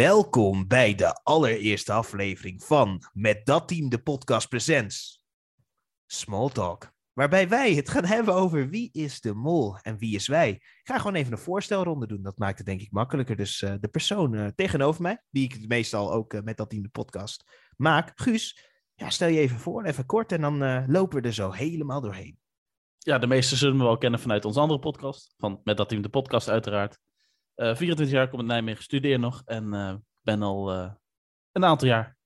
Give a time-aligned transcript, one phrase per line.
[0.00, 5.24] Welkom bij de allereerste aflevering van Met dat team de podcast presents
[6.06, 6.92] Small Talk.
[7.12, 10.50] Waarbij wij het gaan hebben over wie is de mol en wie is wij.
[10.50, 12.22] Ik ga gewoon even een voorstelronde doen.
[12.22, 13.36] Dat maakt het denk ik makkelijker.
[13.36, 16.82] Dus uh, de persoon uh, tegenover mij, die ik meestal ook uh, met dat team
[16.82, 17.44] de podcast
[17.76, 18.68] maak, Guus.
[18.94, 22.38] Ja, stel je even voor, even kort en dan lopen we er zo helemaal doorheen.
[22.98, 25.34] Ja, de meeste zullen we wel kennen vanuit onze andere podcast.
[25.38, 26.98] Van Met dat team de podcast uiteraard.
[27.60, 29.70] 24 jaar, kom in Nijmegen, studeer nog en
[30.22, 30.72] ben al
[31.52, 32.16] een aantal jaar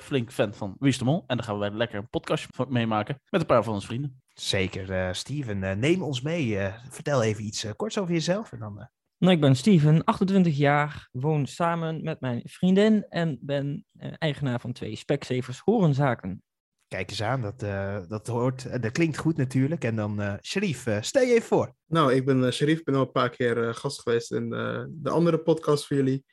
[0.00, 1.24] flink fan van Wie is de Mol.
[1.26, 4.22] En daar gaan we lekker een podcastje meemaken met een paar van onze vrienden.
[4.34, 5.62] Zeker, uh, Steven.
[5.62, 6.46] Uh, neem ons mee.
[6.46, 8.52] Uh, vertel even iets korts over jezelf.
[8.52, 8.88] En dan,
[9.18, 13.84] nou, ik ben Steven, 28 jaar, woon samen met mijn vriendin en ben
[14.18, 16.42] eigenaar van twee Specsavers Horenzaken.
[16.88, 17.60] Kijk eens aan, dat,
[18.08, 19.84] dat, hoort, dat klinkt goed natuurlijk.
[19.84, 21.74] En dan, uh, Sharif, stel je even voor.
[21.86, 24.50] Nou, ik ben Sharif, ben al een paar keer gast geweest in
[24.90, 26.24] de andere podcast voor jullie.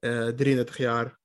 [0.00, 1.18] 33 jaar,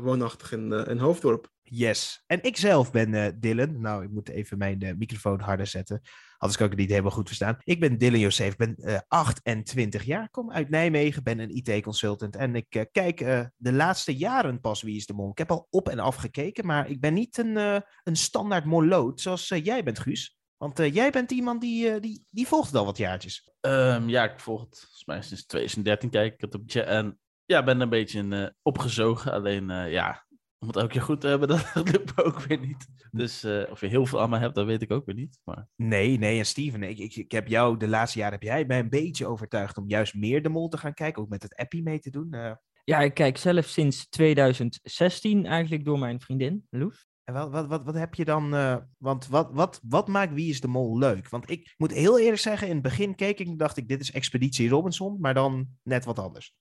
[0.00, 1.48] woonachtig in, in Hoofddorp.
[1.62, 2.22] Yes.
[2.26, 3.80] En ik zelf ben Dylan.
[3.80, 6.00] Nou, ik moet even mijn microfoon harder zetten.
[6.38, 7.56] Anders kan ik het niet helemaal goed verstaan.
[7.62, 11.56] Ik ben Dylan Josef, ik ben uh, eh, 28 jaar, kom uit Nijmegen, ben een
[11.56, 12.36] IT-consultant.
[12.36, 13.18] En ik kijk
[13.56, 15.30] de laatste jaren pas Wie is de Mol.
[15.30, 17.56] Ik heb al op en af gekeken, maar ik ben niet een,
[18.02, 20.36] een standaard moloot zoals jij bent, Guus.
[20.56, 23.50] Want jij bent iemand die, die, die volgt al wat jaartjes.
[23.60, 27.64] Um, ja, ik volg het volgens mij sinds 2013 kijk ik het op en ja,
[27.64, 29.32] ben een beetje opgezogen.
[29.32, 30.25] Alleen ja,
[30.66, 32.86] om het elke keer goed te hebben, dat lukt ook weer niet.
[33.10, 35.40] Dus uh, of je heel veel aan me hebt, dat weet ik ook weer niet.
[35.44, 35.68] Maar...
[35.76, 36.38] Nee, nee.
[36.38, 39.26] En Steven, ik, ik, ik heb jou de laatste jaren, heb jij mij een beetje
[39.26, 42.10] overtuigd om juist meer de mol te gaan kijken, ook met het appie mee te
[42.10, 42.28] doen.
[42.30, 42.52] Uh...
[42.84, 47.06] Ja, ik kijk zelf sinds 2016 eigenlijk door mijn vriendin, Loes.
[47.24, 50.50] En wat, wat, wat, wat heb je dan, uh, want wat, wat, wat maakt Wie
[50.50, 51.28] is de Mol leuk?
[51.28, 54.12] Want ik moet heel eerlijk zeggen, in het begin keek ik dacht ik, dit is
[54.12, 56.54] Expeditie Robinson, maar dan net wat anders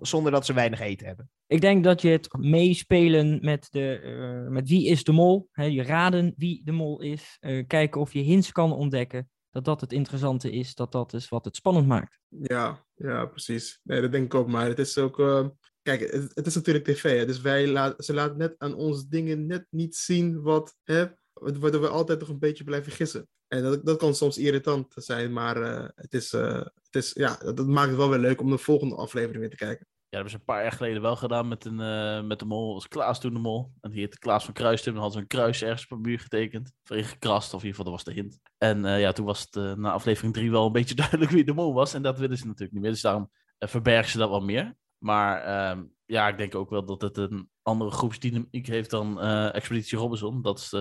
[0.00, 1.30] zonder dat ze weinig eten hebben.
[1.46, 4.00] Ik denk dat je het meespelen met, de,
[4.44, 8.00] uh, met wie is de mol, hè, je raden wie de mol is, uh, kijken
[8.00, 11.56] of je hints kan ontdekken, dat dat het interessante is, dat dat is wat het
[11.56, 12.18] spannend maakt.
[12.28, 13.80] Ja, ja precies.
[13.82, 15.18] Nee, dat denk ik ook, maar het is ook...
[15.18, 15.46] Uh,
[15.82, 19.06] kijk, het, het, is natuurlijk tv, hè, dus wij laat, ze laten net aan ons
[19.06, 20.76] dingen net niet zien wat...
[20.84, 23.28] Hè, waardoor we altijd nog een beetje blijven gissen.
[23.48, 27.36] En dat, dat kan soms irritant zijn, maar uh, het, is, uh, het is, ja,
[27.36, 29.86] dat maakt het wel weer leuk om de volgende aflevering weer te kijken.
[29.88, 32.44] Ja, dat hebben ze een paar jaar geleden wel gedaan met, een, uh, met de
[32.44, 32.74] mol.
[32.74, 33.72] was Klaas toen de mol.
[33.80, 34.92] En die heette Klaas van Kruistum.
[34.92, 36.72] Dan hadden ze een kruis ergens op een muur getekend.
[36.90, 38.40] Of gekrast, of in ieder geval, dat was de hint.
[38.58, 41.74] En ja, toen was het na aflevering drie wel een beetje duidelijk wie de mol
[41.74, 41.94] was.
[41.94, 42.90] En dat willen ze natuurlijk niet meer.
[42.90, 44.76] Dus daarom verbergen ze dat wat meer.
[44.98, 49.20] Maar ehm, ja, ik denk ook wel dat het een andere groepsdynamiek heeft dan
[49.52, 50.42] Expeditie Robinson.
[50.42, 50.72] Dat is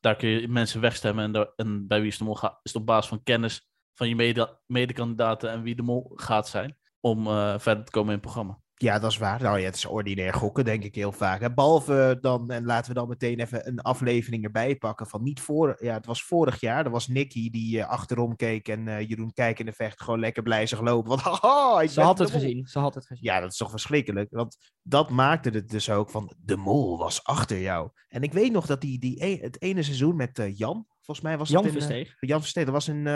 [0.00, 1.34] daar kun je mensen wegstemmen.
[1.34, 4.08] En, en bij wie is de mol gaat, is het op basis van kennis van
[4.08, 6.78] je mede, medekandidaten en wie de mol gaat zijn.
[7.00, 8.60] Om uh, verder te komen in het programma.
[8.80, 9.42] Ja, dat is waar.
[9.42, 11.40] Nou ja, het is ordinair gokken, denk ik heel vaak.
[11.40, 11.54] Hè?
[11.54, 15.76] Behalve dan, en laten we dan meteen even een aflevering erbij pakken van niet voor,
[15.80, 16.84] ja, het was vorig jaar.
[16.84, 20.20] Er was Nicky die uh, achterom keek en uh, Jeroen Kijk in de vecht gewoon
[20.20, 21.08] lekker blij zich lopen.
[21.08, 23.24] Want haha, ik Ze had het gezien, ze had het gezien.
[23.24, 24.30] Ja, dat is toch verschrikkelijk.
[24.30, 27.90] Want dat maakte het dus ook van, de mol was achter jou.
[28.08, 31.26] En ik weet nog dat die, die e het ene seizoen met uh, Jan, volgens
[31.26, 32.16] mij was Jan het in, Versteeg.
[32.20, 33.06] Jan Versteeg, dat was in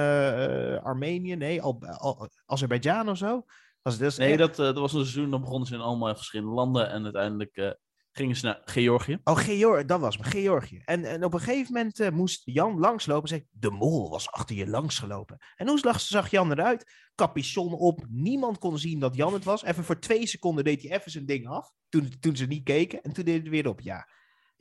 [0.83, 3.45] Armenië, nee, Al Al Azerbeidzjan of zo.
[3.83, 6.55] Was dus nee, dat, uh, dat was een seizoen, dan begonnen ze in allemaal verschillende
[6.55, 7.71] landen en uiteindelijk uh,
[8.13, 9.19] gingen ze naar Georgië.
[9.25, 10.83] Oh, Georgië, dat was me, Georgië.
[10.85, 14.31] En, en op een gegeven moment uh, moest Jan langslopen en zei, de mol was
[14.31, 15.39] achter je langsgelopen.
[15.57, 17.11] En hoe zag, zag Jan eruit?
[17.15, 19.63] Capuchon op, niemand kon zien dat Jan het was.
[19.63, 23.03] Even voor twee seconden deed hij even zijn ding af, toen, toen ze niet keken,
[23.03, 23.81] en toen deed hij weer op.
[23.81, 24.09] Ja,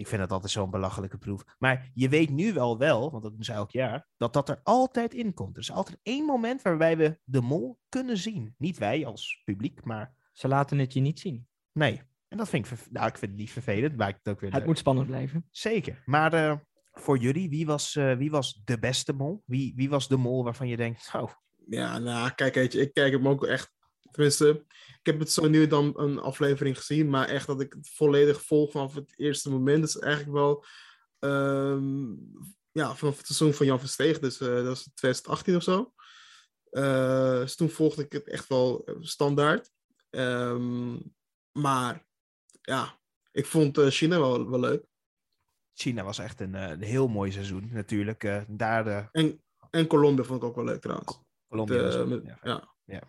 [0.01, 1.44] ik vind dat altijd zo'n belachelijke proef.
[1.59, 4.59] Maar je weet nu wel wel, want dat doen ze elk jaar, dat dat er
[4.63, 5.56] altijd in komt.
[5.56, 8.55] Er is altijd één moment waarbij we de mol kunnen zien.
[8.58, 10.20] Niet wij als publiek, maar...
[10.31, 11.47] Ze laten het je niet zien.
[11.72, 12.02] Nee.
[12.28, 14.66] En dat vind ik, nou, ik vind het niet vervelend, maar het ook weer Het
[14.66, 15.47] moet spannend blijven.
[15.49, 16.02] Zeker.
[16.05, 16.55] Maar uh,
[16.91, 19.43] voor jullie, wie was, uh, wie was de beste mol?
[19.46, 21.31] Wie, wie was de mol waarvan je denkt, oh...
[21.67, 23.73] Ja, nou, kijk, weet je, ik kijk hem ook echt
[24.11, 27.90] Tenminste, ik heb het zo nu dan een aflevering gezien, maar echt dat ik het
[27.90, 29.84] volledig volg vanaf het eerste moment.
[29.84, 30.66] is eigenlijk wel
[31.19, 32.31] um,
[32.72, 35.93] ja, vanaf het seizoen van Jan Versteeg, dus uh, dat was 2018 of zo.
[36.72, 39.72] Uh, dus toen volgde ik het echt wel standaard.
[40.09, 41.13] Um,
[41.52, 42.05] maar
[42.61, 42.99] ja,
[43.31, 44.85] ik vond China wel, wel leuk.
[45.73, 48.46] China was echt een, een heel mooi seizoen, natuurlijk.
[48.47, 49.08] daar de...
[49.11, 51.19] en, en Colombia vond ik ook wel leuk trouwens.
[51.47, 52.40] Colombia was ook, ja.
[52.43, 52.73] ja.
[52.84, 53.02] ja.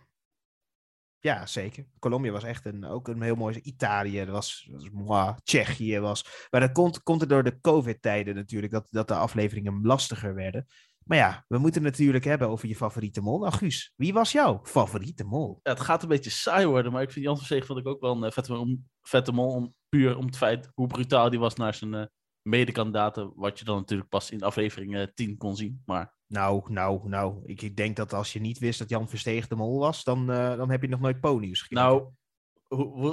[1.23, 1.87] Ja, zeker.
[1.99, 3.61] Colombia was echt een, ook een heel mooi.
[3.63, 6.47] Italië was, was Tsjechië was.
[6.51, 10.67] Maar dat komt, komt er door de COVID-tijden natuurlijk, dat, dat de afleveringen lastiger werden.
[11.05, 13.39] Maar ja, we moeten het natuurlijk hebben over je favoriete mol.
[13.39, 15.61] Nou, wie was jouw favoriete mol?
[15.63, 18.01] Ja, het gaat een beetje saai worden, maar ik vind Jan Verzegen vond ik ook
[18.01, 19.55] wel een eh, vette, om, vette mol.
[19.55, 22.05] Om, puur om het feit hoe brutaal die was naar zijn eh,
[22.43, 23.33] medekandidaten.
[23.35, 25.83] Wat je dan natuurlijk pas in aflevering eh, 10 kon zien.
[25.87, 27.43] Maar Nou, nou, nou.
[27.45, 30.31] Ik, ik denk dat als je niet wist dat Jan Versteeg de mol was, dan,
[30.31, 31.85] eh, dan heb je nog nooit ponies gekeken.
[31.85, 32.11] nou,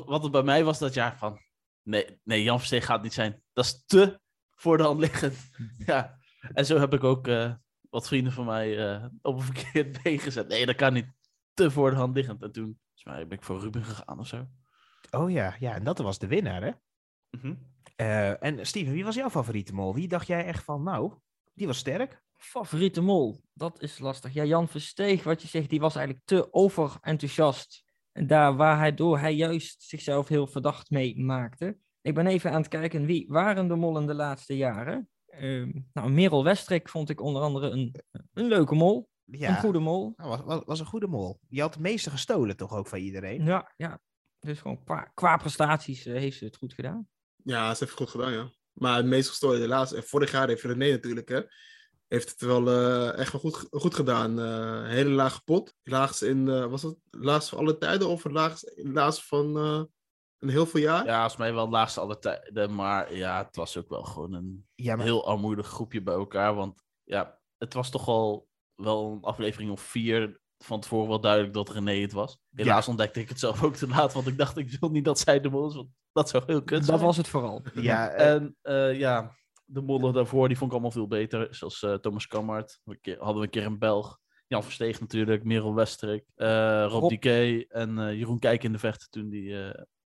[0.06, 1.40] wat het bij mij was dat jaar van...
[1.84, 3.44] Nee, nee Jan Verzegen gaat het niet zijn.
[3.54, 4.20] Dat is te
[4.56, 5.50] voor de hand liggend.
[5.86, 6.20] ja,
[6.54, 7.54] en zo heb ik ook eh,
[7.90, 10.48] wat vrienden van mij eh, op een verkeerd been gezet.
[10.48, 11.08] Nee, dat kan niet.
[11.54, 12.42] Te voor de hand liggend.
[12.42, 14.48] En toen volgens mij ben ik voor Ruben gegaan of zo.
[15.12, 16.72] Oh ja, ja, en dat was de winnaar, hè?
[17.30, 17.56] Mhm.
[17.96, 19.94] Eh, en Steven, wie was jouw favoriete mol?
[19.94, 21.14] Wie dacht jij echt van, nou,
[21.54, 22.24] die was sterk?
[22.42, 24.34] Favoriete mol, dat is lastig.
[24.34, 27.84] Ja, Jan Versteeg, wat je zegt, die was eigenlijk te overenthousiast.
[28.12, 31.78] En daar waar hij door hij juist zichzelf heel verdacht mee maakte.
[32.02, 35.10] Ik ben even aan het kijken, wie waren de mollen de laatste jaren?
[35.26, 37.96] Ehm, nou, Merel Westrik vond ik onder andere een,
[38.34, 39.10] een leuke mol.
[39.24, 40.14] Ja, Een goede mol.
[40.16, 41.40] nou, was, was, was een goede mol.
[41.48, 43.44] Je had het meeste gestolen toch ook van iedereen?
[43.46, 44.00] Ja, ja.
[44.40, 47.08] Dus gewoon qua, qua prestaties eh, heeft ze het goed gedaan.
[47.44, 48.50] Ja, ze heeft het goed gedaan, ja.
[48.74, 49.94] Maar het meest gestolen helaas.
[49.94, 51.42] En vorig jaar heeft René natuurlijk, hè.
[52.10, 54.40] Heeft het wel eh, echt wel goed, goed gedaan.
[54.40, 55.76] Eh, hele lage pot.
[55.84, 59.84] Laagst in, eh, was het laagst van alle tijden of laagst, laagst van eh,
[60.40, 61.06] een heel veel jaar?
[61.06, 62.76] Ja, volgens mij wel het laagste alle tijden.
[62.76, 66.56] Maar ja, het was ook wel gewoon een Ja, maar heel armoedig groepje bij elkaar.
[66.56, 71.54] Want ja, het was toch al wel een aflevering of vier van tevoren wel duidelijk
[71.54, 72.40] dat René het was.
[72.56, 75.20] Helaas ontdekte ik het zelf ook te laat, want ik dacht ik wil niet dat
[75.20, 75.76] zij de mol is.
[75.76, 76.98] Want dat zou heel kut zijn.
[76.98, 77.64] Dat was het vooral.
[77.74, 79.36] ja, En eh, ja,
[79.70, 81.48] de mollen daarvoor, die vond ik allemaal veel beter.
[81.56, 82.80] Zoals eh, Thomas Kammert.
[82.84, 84.20] We hadden we een keer een Belg.
[84.48, 87.24] Jan Versteeg natuurlijk, Merel Westrik, eh Rob, Rob.
[87.68, 89.74] En eh, Jeroen Kijk in de vechten toen die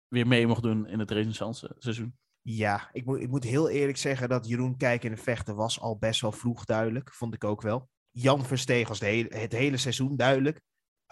[0.08, 2.18] weer mee mocht doen in het Renaissance seizoen.
[2.42, 5.80] ja ik, moet, ik moet heel eerlijk zeggen dat Jeroen Kijk in de vechten was
[5.80, 7.14] al best wel vroeg duidelijk.
[7.14, 7.90] Vond ik ook wel.
[8.12, 10.62] Jan Versteeg was de hele, het hele seizoen duidelijk.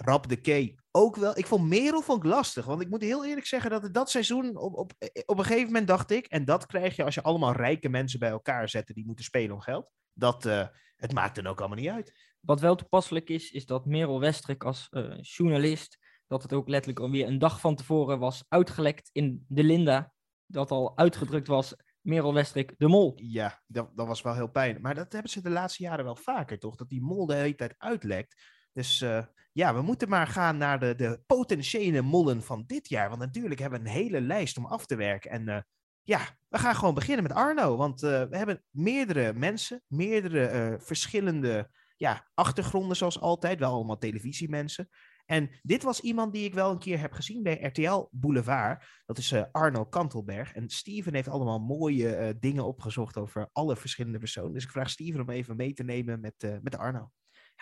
[0.06, 1.38] Rap de K ook wel.
[1.38, 2.66] Ik vond Merel vond ik lastig.
[2.66, 4.94] Want ik moet heel eerlijk zeggen dat het dat seizoen op, op,
[5.26, 6.26] op een gegeven moment dacht ik.
[6.26, 9.56] En dat krijg je als je allemaal rijke mensen bij elkaar zet die moeten spelen
[9.56, 9.90] om geld.
[10.14, 12.14] Dat eh, het maakt dan ook allemaal niet uit.
[12.40, 15.98] Wat wel toepasselijk is, is dat Merel Westrik als eh, journalist,
[16.28, 20.14] dat het ook letterlijk alweer een dag van tevoren was uitgelekt in de Linda.
[20.46, 23.14] Dat al uitgedrukt was, Merel Westrik de mol.
[23.16, 24.82] Ja, dat, dat was wel heel pijnlijk.
[24.82, 26.76] Maar dat hebben ze de laatste jaren wel vaker, toch?
[26.76, 28.36] Dat die mol de hele tijd uitlekt.
[28.74, 33.10] Dus eh, ja, we moeten maar gaan naar de, de potentiële mollen van dit jaar.
[33.10, 35.32] Want natuurlijk hebben we een hele lijst om af te werken.
[35.32, 35.62] En eh,
[36.04, 37.76] ja, we gaan gewoon beginnen met Arno.
[37.78, 43.60] Want eh, we hebben meerdere mensen, meerdere verschillende ja, achtergronden zoals altijd.
[43.60, 44.90] Wel allemaal televisiemensen.
[45.26, 48.84] En dit was iemand die ik wel een keer heb gezien bij RTL Boulevard.
[49.06, 50.54] Dat is Arno Kantelberg.
[50.54, 54.54] En Steven heeft allemaal mooie dingen opgezocht over alle verschillende personen.
[54.54, 57.12] Dus ik vraag Steven om even mee te nemen met, met Arno.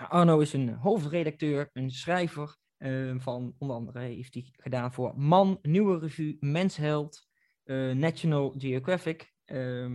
[0.05, 5.59] Arno is een hoofdredacteur, een schrijver eh, van onder andere heeft hij gedaan voor Man,
[5.61, 7.27] Nieuwe Revue, Mensheld,
[7.63, 9.33] eh, National Geographic.
[9.45, 9.91] Ehm,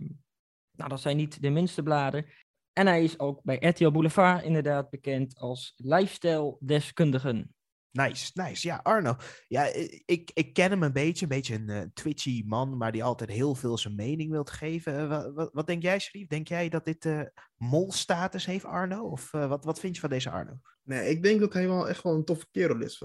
[0.77, 2.27] nou, dat zijn niet de minste bladen.
[2.73, 7.55] En hij is ook bij RTL Boulevard inderdaad bekend als lifestyle-deskundigen.
[7.93, 8.67] Nice, nice.
[8.67, 9.17] Ja, Arno.
[9.49, 9.65] Ja,
[10.05, 11.23] ik, ik ken hem een beetje.
[11.23, 14.99] Een beetje een eh, twitchy man, maar die altijd heel veel zijn mening wilt geven.
[14.99, 16.27] Eh, wa- wa- wat, denk jij, Sharif?
[16.27, 17.21] Denk jij dat dit eh
[17.57, 19.03] mol-status heeft, Arno?
[19.05, 20.61] Of wat, wat vind je van deze Arno?
[20.83, 23.01] Nee, ik denk dat hij wel echt wel een toffe kerel is.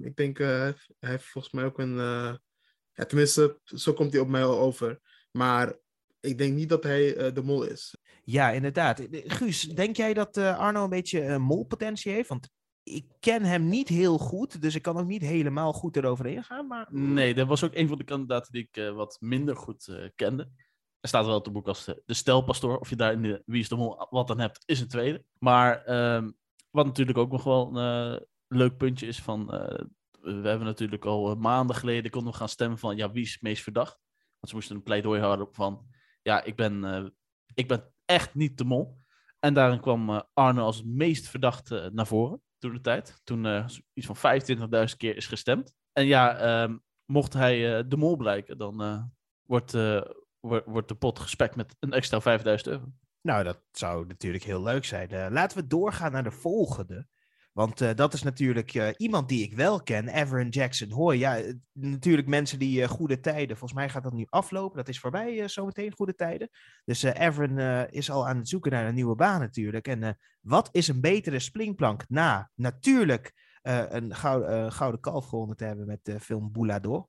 [0.00, 1.96] Ik denk, hij heeft- volgens mij ook een...
[2.92, 5.00] ja, tenminste, zo komt hij op mij wel over.
[5.30, 5.74] Maar
[6.20, 7.96] ik denk niet dat hij de mol is.
[8.24, 9.02] Ja, inderdaad.
[9.10, 12.28] Guus, denk jij dat Arno een beetje molpotentie heeft?
[12.28, 12.50] Want
[12.84, 16.66] ik ken hem niet heel goed, dus ik kan ook niet helemaal goed erover ingaan.
[16.66, 19.88] Maar Nee, dat was ook een van de kandidaten die ik eh, wat minder goed
[19.88, 20.50] eh, kende.
[21.00, 22.78] Er staat wel op het boek als de, de stelpastoor.
[22.78, 25.24] Of je daar in de Wie is de Mol wat aan hebt, is een tweede.
[25.38, 26.30] Maar ehm,
[26.70, 29.46] wat natuurlijk ook nog wel een eh, leuk puntje is van...
[30.20, 32.96] we hebben natuurlijk al maanden geleden konden we gaan stemmen van...
[32.96, 33.98] Ja, wie is het meest verdacht?
[34.18, 35.86] Want ze moesten een pleidooi houden van...
[36.22, 37.14] Ja, ik ben,
[37.54, 38.98] ik ben echt niet de mol.
[39.38, 43.20] En daarin kwam Arno als het meest verdachte naar voren toen de tijd.
[43.24, 44.40] Toen eh, iets van
[44.90, 45.74] 25.000 keer is gestemd.
[45.92, 49.02] En ja, ehm, mocht hij eh, de mol blijken, dan eh,
[49.42, 49.72] wordt,
[50.40, 52.92] wordt, wordt de pot gespekt met een extra 5000 euro.
[53.20, 55.32] Nou, dat zou natuurlijk heel leuk zijn.
[55.32, 57.06] Laten we doorgaan naar de volgende.
[57.54, 61.16] Want eh, dat is natuurlijk eh, iemand die ik wel ken, Everin Jackson Hoy.
[61.18, 63.56] Ja, eh, natuurlijk mensen die goede tijden.
[63.56, 64.76] Volgens mij gaat dat nu aflopen.
[64.76, 66.48] Dat is voorbij zometeen, goede tijden.
[66.84, 67.58] Dus Everin
[67.90, 69.88] is al aan het zoeken naar een nieuwe baan natuurlijk.
[69.88, 73.32] En wat is een betere springplank na natuurlijk
[73.62, 77.06] een gouden, gouden kalf gewonnen te hebben met de film Boulador.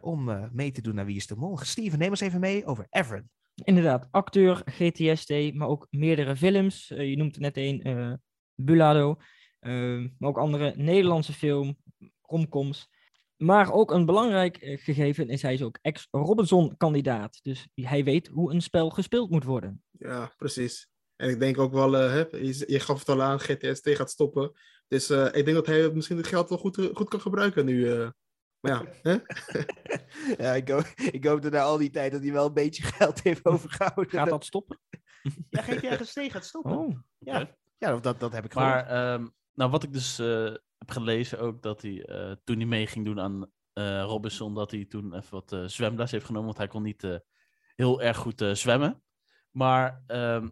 [0.00, 1.58] om mee te doen naar Wie is de Mol.
[1.58, 3.30] Steven, neem ons even mee over Everin.
[3.54, 6.88] Inderdaad, acteur, GTSD, maar ook meerdere films.
[6.88, 8.20] Je noemt net een,
[8.54, 9.18] Bulado.
[9.66, 11.76] Eh, maar ook andere Nederlandse film,
[12.22, 12.88] romcoms.
[13.36, 17.38] Maar ook een belangrijk eh, gegeven is hij is ook ex-Robinson-kandidaat.
[17.42, 19.82] Dus hij weet hoe een spel gespeeld moet worden.
[19.90, 20.88] Ja, precies.
[21.16, 24.10] En ik denk ook wel, eh, hè, je, je gaf het al aan, GTST gaat
[24.10, 24.52] stoppen.
[24.88, 27.90] Dus eh, ik denk dat hij misschien het geld wel goed, goed kan gebruiken nu.
[27.92, 28.08] eh.
[28.60, 29.16] Maar ja, hè?
[30.44, 32.82] ja, ik, hoop, ik hoop dat na al die tijd dat hij wel een beetje
[32.82, 34.08] geld heeft overgehouden.
[34.10, 34.78] Gaat dat stoppen?
[35.50, 36.78] Ja, GTSD gaat stoppen.
[36.78, 38.72] Oh, Ja, ja dat, dat heb ik gehoord.
[38.72, 39.26] Maar ehm,
[39.56, 43.04] nou, wat ik dus eh, heb gelezen ook, dat hij eh, toen hij mee ging
[43.04, 46.82] doen aan eh, Robinson, dat hij toen even wat zwemles heeft genomen, want hij kon
[46.82, 47.20] niet
[47.74, 49.02] heel erg goed zwemmen.
[49.50, 50.48] Maar ehm,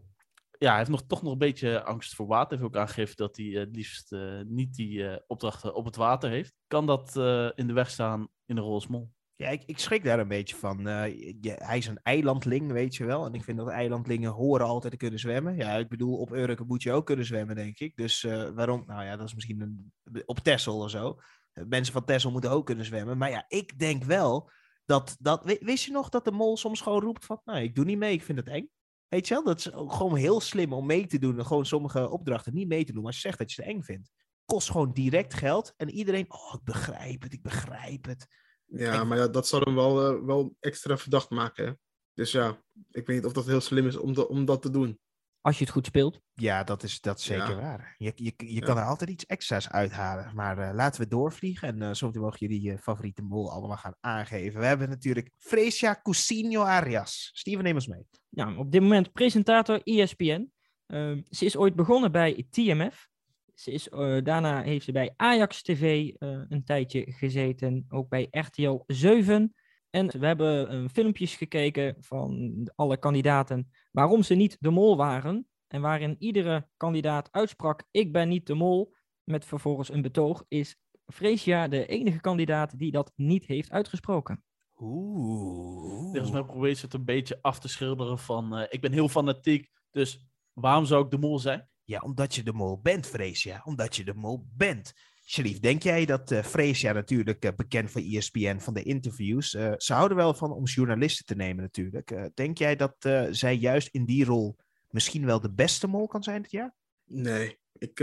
[0.58, 2.48] ja, hij heeft nog, toch nog een beetje angst voor water.
[2.48, 6.54] Hij heeft ook aangegeven dat hij het liefst niet die opdrachten op het water heeft.
[6.66, 7.16] Kan dat
[7.56, 9.12] in de weg staan in de mol?
[9.36, 10.88] Ja, ik, ik schrik daar een beetje van.
[10.88, 11.00] Eh,
[11.42, 13.26] hij is een eilandling, weet je wel.
[13.26, 15.56] En ik vind dat eilandlingen horen altijd te kunnen zwemmen.
[15.56, 17.96] Ja, ik bedoel, op Urken moet je ook kunnen zwemmen, denk ik.
[17.96, 18.84] Dus eh, waarom?
[18.86, 19.92] Nou ja, dat is misschien een,
[20.24, 21.18] op Texel of zo.
[21.52, 23.18] Eh, Mensen van Texel moeten ook kunnen zwemmen.
[23.18, 24.50] Maar ja, ik denk wel
[24.84, 25.16] dat...
[25.20, 27.40] dat wi- wist je nog dat de mol soms gewoon roept van...
[27.44, 28.68] Nou, ik doe niet mee, ik vind het eng.
[29.08, 29.44] Weet je wel?
[29.44, 31.38] Dat is gewoon heel slim om mee te doen.
[31.38, 33.02] En gewoon sommige opdrachten niet mee te doen.
[33.02, 34.10] Maar als je zegt dat je het eng vindt.
[34.44, 35.74] Kost gewoon direct geld.
[35.76, 36.32] En iedereen...
[36.32, 38.26] Oh, ik begrijp het, ik begrijp het.
[38.66, 41.66] Ja, maar ja, dat zal hem wel, eh, wel extra verdacht maken.
[41.66, 41.72] Hè?
[42.14, 42.48] Dus ja,
[42.90, 44.98] ik weet niet of dat heel slim is om, dat- om dat te doen.
[45.40, 46.20] als je het goed speelt.
[46.32, 47.56] Ja, dat is, dat is zeker Ja.
[47.60, 47.94] waar.
[47.98, 48.60] Je, je, je Ja.
[48.60, 50.34] kan er altijd iets extra's uithalen.
[50.34, 51.68] Maar eh, laten we doorvliegen.
[51.68, 54.60] En uh, zometeen mogen jullie je favoriete mol allemaal gaan aangeven.
[54.60, 57.30] We hebben natuurlijk Fresia Cousinho Arias.
[57.32, 58.06] Steven, neem ons mee.
[58.28, 60.52] Ja, op dit moment presentator ESPN.
[60.86, 63.08] Ehm, ze is ooit begonnen bij TMF.
[63.54, 68.28] Ze is, eh, daarna heeft ze bij Ajax TV eh, een tijdje gezeten, ook bij
[68.30, 69.54] RTL 7.
[69.90, 75.48] En we hebben eh, filmpjes gekeken van alle kandidaten waarom ze niet de mol waren.
[75.66, 78.94] En waarin iedere kandidaat uitsprak, ik ben niet de mol,
[79.24, 84.44] met vervolgens een betoog, is Freesia de enige kandidaat die dat niet heeft uitgesproken.
[84.80, 86.02] Oeh.
[86.02, 88.56] Volgens mij probeert ze het een beetje af te schilderen van...
[88.56, 91.68] eh, ik ben heel fanatiek, dus waarom zou ik de mol zijn?
[91.84, 93.62] Ja, omdat je de mol bent, Fresia.
[93.64, 94.92] Omdat je de mol bent.
[95.26, 99.72] Sharif, denk jij dat eh Fresia natuurlijk eh, bekend van ESPN, van de interviews, eh,
[99.76, 102.30] ze houden wel van om journalisten te nemen natuurlijk.
[102.34, 102.94] Denk jij dat
[103.30, 104.56] zij juist in die rol
[104.90, 106.74] misschien wel de beste mol kan zijn dit jaar?
[107.04, 107.94] Nee, ik,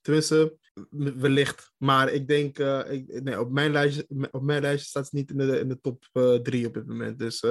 [0.00, 0.56] tenminste,
[1.16, 1.72] wellicht.
[1.76, 2.58] Maar ik denk,
[2.88, 5.80] ik, nee, op, mijn lijstje, op mijn lijstje staat ze niet in de, in de
[5.80, 6.04] top
[6.42, 7.18] drie op dit moment.
[7.18, 7.44] Dus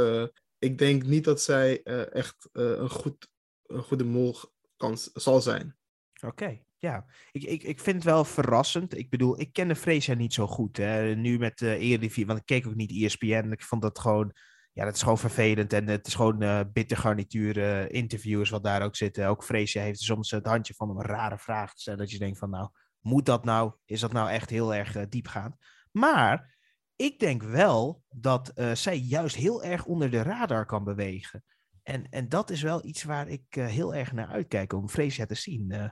[0.60, 3.28] ik denk niet dat zij echt een, goed,
[3.66, 4.36] een goede mol
[4.78, 5.76] kan, zal zijn.
[6.22, 7.06] Oké, ja.
[7.32, 8.98] Ik, ik, ik vind het wel verrassend.
[8.98, 10.78] Ik bedoel, ik kende Freesia niet zo goed.
[10.78, 11.16] Hè.
[11.16, 13.52] Nu met uh, Eredivisie, want ik keek ook niet ESPN.
[13.52, 14.34] Ik vond dat gewoon,
[14.74, 15.74] ja, dat is gewoon vervelend.
[15.74, 19.28] En het is gewoon uh, bitter garnituur uh, interviewers wat daar ook zitten.
[19.28, 22.00] Ook Freesia heeft soms het handje van om een rare vraag te stellen.
[22.00, 23.74] Dat je denkt van, nou, moet dat nou?
[23.86, 25.56] Is dat nou echt heel erg diepgaand?
[25.92, 26.56] Maar
[26.96, 31.44] ik denk wel dat zij juist heel erg onder de radar kan bewegen.
[31.86, 35.26] En, en dat is wel iets waar ik uh, heel erg naar uitkijk om Freesia
[35.26, 35.74] te zien.
[35.74, 35.90] Uh,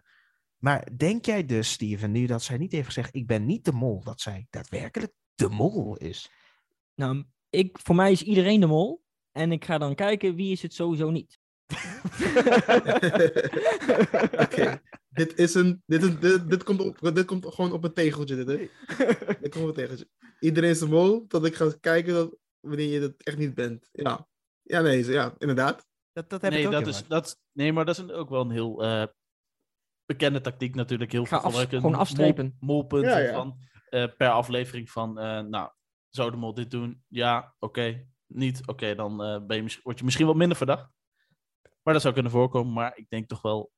[0.57, 3.71] maar denk jij dus, Steven, nu dat zij niet heeft gezegd: Ik ben niet de
[3.71, 6.31] mol, dat zij daadwerkelijk de mol is?
[6.95, 9.03] Nou, ik, voor mij is iedereen de mol.
[9.31, 11.39] En ik ga dan kijken wie is het sowieso niet.
[14.45, 14.81] okay.
[15.09, 18.35] Dit, is een, dit, is, dit, dit, komt op, dit komt gewoon op een tegeltje.
[18.35, 18.57] Dit, hè?
[19.41, 20.07] dit komt op een tegeltje.
[20.39, 23.89] Iedereen is de mol, dat ik ga kijken dat, wanneer je dat echt niet bent.
[23.91, 24.27] Ja,
[24.63, 25.86] ja nee, ja, inderdaad.
[26.12, 28.29] Dat, dat heb nee, ik ook dat is, dat, nee, maar dat is een, ook
[28.29, 29.03] wel een heel uh,
[30.05, 31.12] bekende tactiek natuurlijk.
[31.12, 32.58] Heel ga veel af, gewoon afstrepen.
[32.60, 33.34] Mol, molpunten ja, ja.
[33.34, 33.58] van
[33.89, 35.70] uh, per aflevering van, uh, nou,
[36.10, 37.03] zou de mol dit doen?
[37.08, 37.79] Ja, oké.
[37.79, 38.08] Okay.
[38.25, 40.89] Niet, oké, okay, dan uh, ben je, word je misschien wat minder verdacht.
[41.84, 43.72] Maar dat zou kunnen voorkomen, maar ik denk toch wel...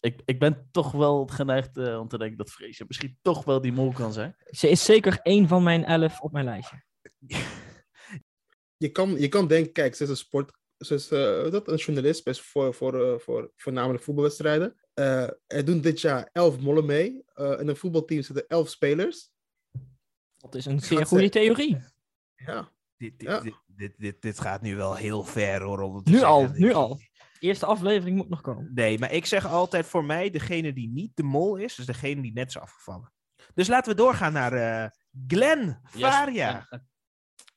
[0.00, 3.60] Ik, ik ben toch wel geneigd uh, om te denken dat Freesia misschien toch wel
[3.60, 4.36] die mol kan zijn.
[4.38, 6.82] Ze is zeker één van mijn elf op mijn lijstje.
[8.80, 10.58] Je kan, je kan denken, kijk, ze is een sport...
[10.78, 14.76] Ze is uh, dat, een journalist best voor, voor, uh, voor voornamelijk voetbalwedstrijden.
[14.94, 17.24] Uh, er doen dit jaar elf mollen mee.
[17.34, 19.30] in een voetbalteam zitten elf spelers.
[20.36, 21.78] Dat is een zeer goede theorie.
[22.34, 22.72] Ja.
[22.96, 23.40] Dit, dit, ja.
[23.40, 25.80] dit, dit, dit, dit, gaat nu wel heel ver hoor.
[25.80, 27.00] Om nu al, nu al.
[27.38, 28.70] Eerste aflevering moet nog komen.
[28.74, 32.22] Nee, maar ik zeg altijd voor mij, degene die niet de mol is, is degene
[32.22, 33.12] die net is afgevallen.
[33.54, 34.90] Dus laten we doorgaan naar uh,
[35.26, 36.66] Glenn Faria.
[36.70, 36.80] Yes.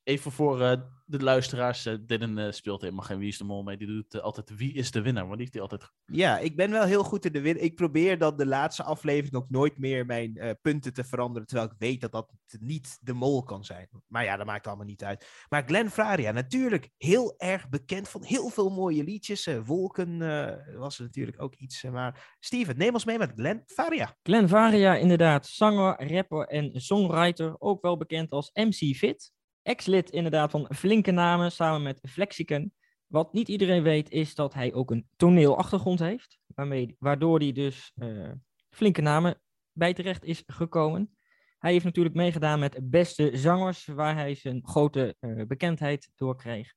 [0.03, 1.85] Even voor eh, de luisteraars.
[1.85, 3.77] eh Dylan eh, speelt helemaal geen Wie is de Mol mee.
[3.77, 5.27] Die doet altijd Wie is de winnaar.
[5.27, 5.91] Want die heeft hij altijd...
[6.05, 7.63] Ja, ik ben wel heel goed in de win.
[7.63, 11.47] Ik probeer dan de laatste aflevering ook nooit meer mijn eh, punten te veranderen.
[11.47, 13.89] Terwijl ik weet dat dat niet de mol kan zijn.
[14.07, 15.27] Maar ja, dat maakt allemaal niet uit.
[15.49, 19.47] Maar Glenn Faria, natuurlijk heel erg bekend van heel veel mooie liedjes.
[19.47, 21.83] Eh, Wolken eh, was er natuurlijk ook iets.
[21.83, 24.15] maar Steven, neem ons mee met Glenn Faria.
[24.23, 29.31] Glenn Varia, inderdaad, zanger, rapper en songwriter, ook wel bekend als MC Fit.
[29.63, 32.73] Ex-lid inderdaad van Flinke Namen samen met Flexicon.
[33.07, 37.91] Wat niet iedereen weet is dat hij ook een toneelachtergrond heeft, waarmee, waardoor hij dus
[37.95, 38.31] eh,
[38.69, 39.41] Flinke Namen
[39.71, 41.17] bij terecht is gekomen.
[41.57, 46.73] Hij heeft natuurlijk meegedaan met Beste Zangers, waar hij zijn grote eh, bekendheid door kreeg.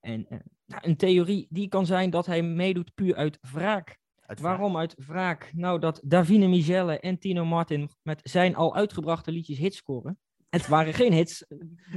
[0.00, 3.98] En eh, nou, een theorie die kan zijn dat hij meedoet puur uit wraak.
[4.20, 5.50] Uit Waarom uit wraak?
[5.54, 10.18] Nou, dat Davine Michelle en Tino Martin met zijn al uitgebrachte liedjes hits scoren.
[10.48, 11.44] Het waren geen hits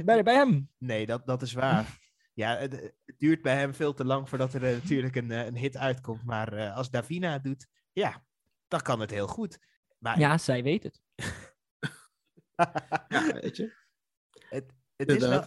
[0.04, 0.70] bij, bij hem.
[0.78, 1.86] Nee, dat, dat is waar.
[2.34, 2.72] Ja, het,
[3.04, 5.76] het duurt bij hem veel te lang voordat er eh, natuurlijk een, eh, een hit
[5.76, 6.24] uitkomt.
[6.24, 8.24] Maar eh, als Davina het doet, ja,
[8.68, 9.58] dan kan het heel goed.
[9.98, 11.00] Maar Ja, zij weet het.
[13.08, 13.72] Ja, weet je.
[14.48, 15.44] het, is wel.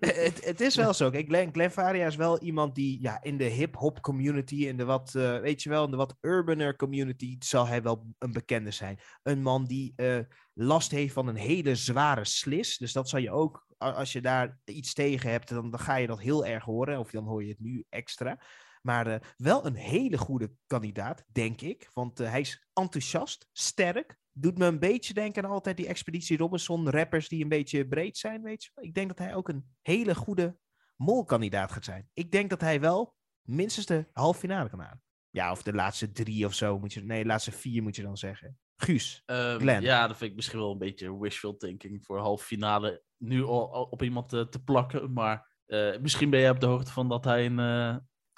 [0.00, 1.10] Het, het is wel zo.
[1.10, 5.14] Kijk, Glenn, Glenn is wel iemand die ja, in de hip-hop community, in de wat,
[5.14, 8.98] eh, weet je wel, in de wat urbaner community, zal hij wel een bekende zijn.
[9.22, 10.18] Een man die eh,
[10.52, 12.78] last heeft van een hele zware slis.
[12.78, 16.06] Dus dat zal je ook, als je daar iets tegen hebt, dan, dan ga je
[16.06, 16.98] dat heel erg horen.
[16.98, 18.38] Of dan hoor je het nu extra.
[18.82, 21.90] Maar eh, wel een hele goede kandidaat, denk ik.
[21.92, 24.18] Want eh, hij is enthousiast, sterk.
[24.40, 28.18] Doet me een beetje denken aan altijd die Expeditie Robinson rappers die een beetje breed
[28.18, 28.70] zijn, weet je.
[28.80, 30.58] Ik denk dat hij ook een hele goede
[30.96, 32.10] molkandidaat gaat zijn.
[32.12, 35.02] Ik denk dat hij wel minstens de halve finale kan halen.
[35.30, 37.04] Ja, of de laatste drie of zo moet je...
[37.04, 38.58] Nee, de laatste vier moet je dan zeggen.
[38.76, 39.22] Guus.
[39.26, 39.82] Glenn.
[39.82, 43.72] Ja, dat vind ik misschien wel een beetje wishful thinking voor halve finale nu al,
[43.72, 45.12] al op iemand te, te plakken.
[45.12, 47.96] Maar eh, misschien ben je op de hoogte van dat hij een, eh,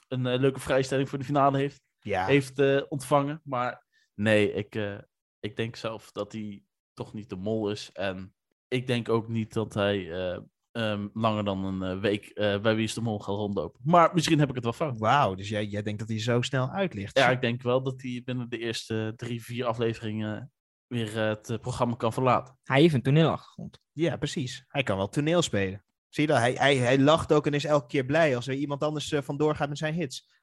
[0.09, 3.40] een eh, leuke vrijstelling voor de finale heeft, Ja, heeft eh, ontvangen.
[3.45, 4.99] Maar nee, ik, eh,
[5.40, 6.62] ik denk zelf dat hij
[6.94, 7.90] toch niet de mol is.
[7.92, 8.35] En
[8.68, 10.38] ik denk ook niet dat hij eh,
[10.73, 13.80] ehm, langer dan een eh, week eh, bij Wie is de Mol gaat rondlopen.
[13.84, 14.99] Maar misschien heb ik het wel fout.
[14.99, 15.34] wauw.
[15.34, 17.19] Dus jij, jij denkt dat hij zo snel uitlicht.
[17.19, 20.52] Ja, ik denk wel dat hij binnen de eerste drie, vier afleveringen
[20.86, 22.58] weer het programma kan verlaten.
[22.62, 23.80] Hij heeft een toneelachtergrond.
[23.93, 24.64] Ja, precies.
[24.69, 25.84] Hij kan wel toneel spelen.
[26.08, 26.38] Zie je dat?
[26.38, 29.56] Hij, hij, hij lacht ook en is elke keer blij als er iemand anders vandoor
[29.56, 30.39] gaat met zijn hits.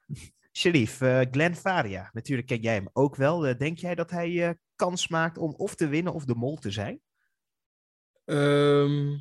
[0.58, 2.10] Sharif, eh Glenn Faria.
[2.12, 3.46] Natuurlijk ken jij hem ook wel.
[3.46, 6.56] Eh, denk jij dat hij eh, kans maakt om of te winnen of de mol
[6.56, 7.00] te zijn?
[8.24, 9.16] Ehm,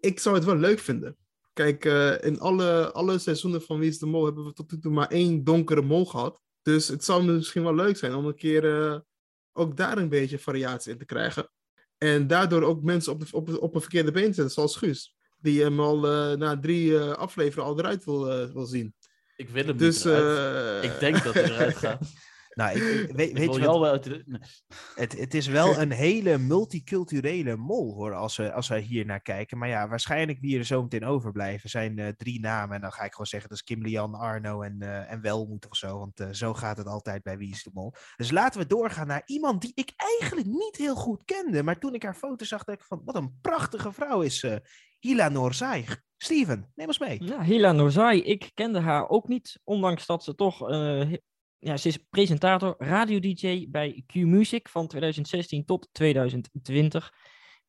[0.00, 1.16] ik zou het wel leuk vinden.
[1.52, 1.84] Kijk,
[2.24, 5.08] in alle, alle seizoenen van Wie is de Mol hebben we tot nu toe maar
[5.08, 6.40] één donkere mol gehad.
[6.62, 9.04] Dus het zou misschien wel leuk zijn om een keer
[9.52, 11.50] ook daar een beetje variatie in te krijgen.
[11.98, 15.16] En daardoor ook mensen op, op, op een verkeerde been zetten, zoals Guus.
[15.38, 16.00] Die hem al
[16.36, 18.94] na drie afleveringen al eruit wil, wil zien.
[19.36, 20.82] Ik wil hem Dus niet eruit.
[20.84, 22.00] eh, Ik denk dat hij eruit gaat.
[22.54, 24.04] Nou, ik, ik- weet, Ik weet je wat?
[24.04, 24.22] de...
[24.26, 24.40] nee.
[24.94, 29.20] Het, het is wel een hele multiculturele mol, hoor, als we, als we hier naar
[29.22, 29.58] kijken.
[29.58, 32.74] Maar ja, waarschijnlijk wie er zo meteen overblijven zijn eh, drie namen.
[32.74, 35.68] En dan ga ik gewoon zeggen, dat is Kim Lian, Arno en, eh en Welmoed
[35.70, 35.98] of zo.
[35.98, 37.94] Want zo gaat het altijd bij Wie is de Mol.
[38.16, 41.62] Dus laten we doorgaan naar iemand die ik eigenlijk niet heel goed kende.
[41.62, 44.56] Maar toen ik haar foto zag, dacht ik van, wat een prachtige vrouw is eh
[45.02, 45.84] Hila Noorzai.
[46.18, 47.24] Steven, neem ons mee.
[47.24, 51.12] Ja, Hila Norzai, ik kende haar ook niet, ondanks dat ze toch, eh,
[51.58, 57.12] ja, ze is presentator, radio-dj bij Q-Music van 2016 tot 2020.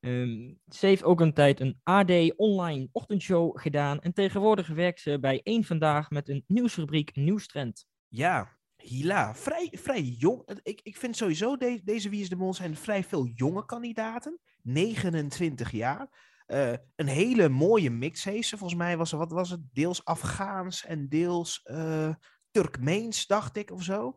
[0.00, 5.18] Ehm, ze heeft ook een tijd een AD online ochtendshow gedaan en tegenwoordig werkt ze
[5.20, 7.86] bij Eén Vandaag met een nieuwsrubriek Nieuwstrend.
[8.08, 10.60] Ja, Hila, vrij, vrij jong.
[10.62, 14.40] Ik, ik vind sowieso de- deze Wie is de Mol zijn vrij veel jonge kandidaten.
[14.62, 16.32] 29 jaar.
[16.46, 18.56] Eh, een hele mooie mix heeft ze.
[18.56, 19.60] Volgens mij was er, wat was het?
[19.72, 22.14] Deels Afghaans en deels eh
[22.50, 24.14] Turkmeens, dacht ik of zo.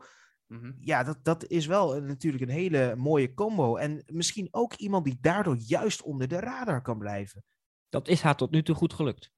[0.47, 0.71] Mhm.
[0.79, 3.75] Ja, dat, dat is wel een- natuurlijk een hele mooie combo.
[3.75, 7.43] En misschien ook iemand die daardoor juist onder de radar kan blijven.
[7.89, 9.31] Dat is haar tot nu toe goed gelukt.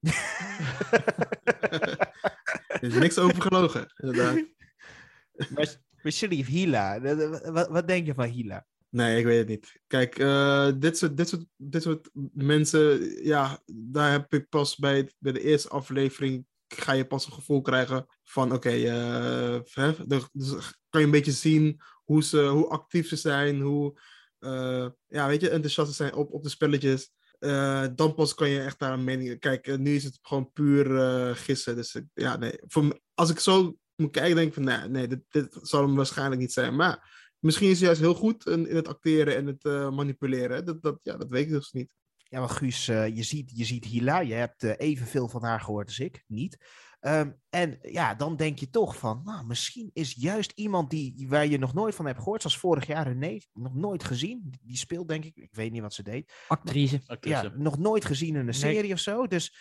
[2.68, 4.34] er is niks over gelogen, inderdaad.
[5.54, 8.66] maar, maar Sharif, Hila, eh, eh, wat, wat denk je van Hila?
[8.90, 9.80] Nee, ik weet het niet.
[9.86, 15.12] Kijk, eh, dit, soort, dit, soort, dit soort mensen, ja, daar heb ik pas bij,
[15.18, 20.28] bij de eerste aflevering, ga je pas een gevoel krijgen van, oké, eh, hè, de-
[20.32, 20.50] dus
[20.88, 24.00] kan je een beetje zien hoe, ze, hoe actief ze zijn, hoe,
[24.38, 27.10] eh, ja, weet je, enthousiast ze zijn op, op de spelletjes.
[27.38, 29.38] Eh, dan pas kan je echt daar een mening...
[29.38, 31.76] Kijk, eh, nu is het gewoon puur eh, gissen.
[31.76, 32.58] Dus ja, nee.
[32.66, 36.40] Voor, als ik zo moet kijken, denk ik van, nee, nee dit zal hem waarschijnlijk
[36.40, 36.76] niet zijn.
[36.76, 40.64] Maar misschien is hij juist heel goed in, in het acteren en het eh, manipuleren.
[40.64, 41.94] Dat, dat, ja, dat weet ik dus niet.
[42.30, 45.60] Ja, maar Guus, eh, je, ziet, je ziet Hila, je hebt eh, evenveel van haar
[45.60, 46.58] gehoord als ik, niet.
[47.00, 51.46] Ehm, en ja, dan denk je toch van, nou, misschien is juist iemand die, waar
[51.46, 54.52] je nog nooit van hebt gehoord, zoals vorig jaar René, nog nooit gezien.
[54.62, 56.32] Die speelt denk ik, ik weet niet wat ze deed.
[56.48, 57.00] Actrice.
[57.06, 57.42] Actrice.
[57.42, 59.26] Ja, nog nooit gezien in een serie of zo.
[59.26, 59.54] Dus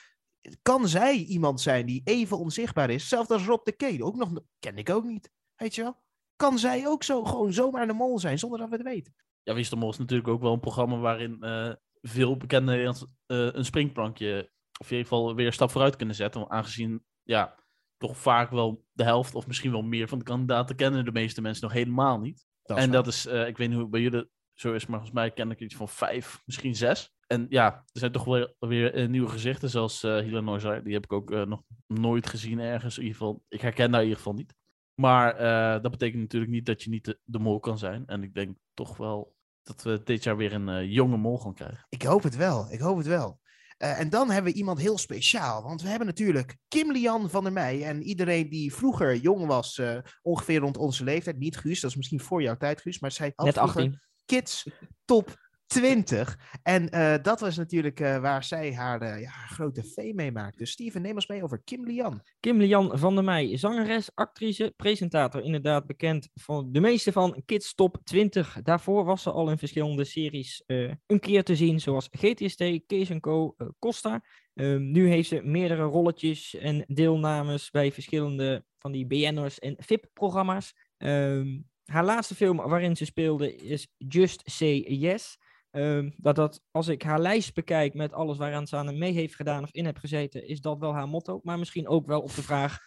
[0.61, 3.07] kan zij iemand zijn die even onzichtbaar is?
[3.07, 5.31] Zelfs als Rob de Kane, ook nog, ken ik ook niet.
[5.55, 5.97] Weet je wel?
[6.39, 9.13] Kan zij ook zo gewoon zomaar de mol zijn, zonder dat we het weten?
[9.43, 11.71] Ja, Wie is de Mol is natuurlijk ook wel een programma waarin eh,
[12.01, 16.15] veel bekende Nederlanders eh, een springplankje, of in ieder geval weer een stap vooruit kunnen
[16.15, 16.49] zetten.
[16.49, 17.55] Aangezien, ja,
[17.97, 21.41] toch vaak wel de helft of misschien wel meer van de kandidaten kennen de meeste
[21.41, 22.45] mensen nog helemaal niet.
[22.63, 22.91] en waar.
[22.91, 25.31] dat is, eh, ik weet niet hoe het bij jullie zo is, maar volgens mij
[25.31, 27.13] ken ik iets van vijf, misschien zes.
[27.27, 30.83] En ja, er zijn toch wel weer eh, nieuwe gezichten, zoals eh Hila Noizar.
[30.83, 32.97] Die heb ik ook nog nooit gezien ergens.
[32.97, 34.57] In ieder geval, ik herken daar in ieder geval niet.
[34.99, 38.03] Maar eh, dat betekent natuurlijk niet dat je niet de, de mol kan zijn.
[38.05, 41.53] En ik denk toch wel dat we dit jaar weer een eh, jonge mol gaan
[41.53, 41.85] krijgen.
[41.89, 43.39] Ik hoop het wel, ik hoop het wel.
[43.77, 47.43] Eh, en dan hebben we iemand heel speciaal, want we hebben natuurlijk Kim Lian van
[47.43, 47.83] der Meij.
[47.83, 51.95] En iedereen die vroeger jong was, eh, ongeveer rond onze leeftijd, niet Guus, dat is
[51.95, 53.99] misschien voor jouw tijd Guus, maar zij had Net vroeger 18.
[54.25, 54.69] Kids
[55.05, 56.39] Top 20.
[56.63, 60.57] En eh, dat was natuurlijk eh, waar zij haar, eh, ja, grote vee mee maakte.
[60.57, 62.21] Dus Steven, neem ons mee over Kim Lian.
[62.39, 65.43] Kim Lian van der Meij, zangeres, actrice, presentator.
[65.43, 68.57] Inderdaad bekend van de meeste van Kids Top 20.
[68.63, 73.55] Daarvoor was ze al in verschillende series een keer te zien, zoals GTST, Kees Co,
[73.79, 74.23] Costa.
[74.53, 80.73] Ehm, nu heeft ze meerdere rolletjes en deelnames bij verschillende van die BN'ers en VIP-programma's.
[80.97, 85.37] Ehm, haar laatste film waarin ze speelde is Just Say Yes.
[85.71, 89.35] Ehm, dat dat, als ik haar lijst bekijk met alles waaraan ze aan mee heeft
[89.35, 91.39] gedaan of in heb gezeten, is dat wel haar motto.
[91.43, 92.79] Maar misschien ook wel op de vraag,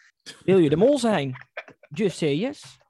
[0.44, 1.34] wil je de mol zijn?
[1.88, 2.80] Just say yes.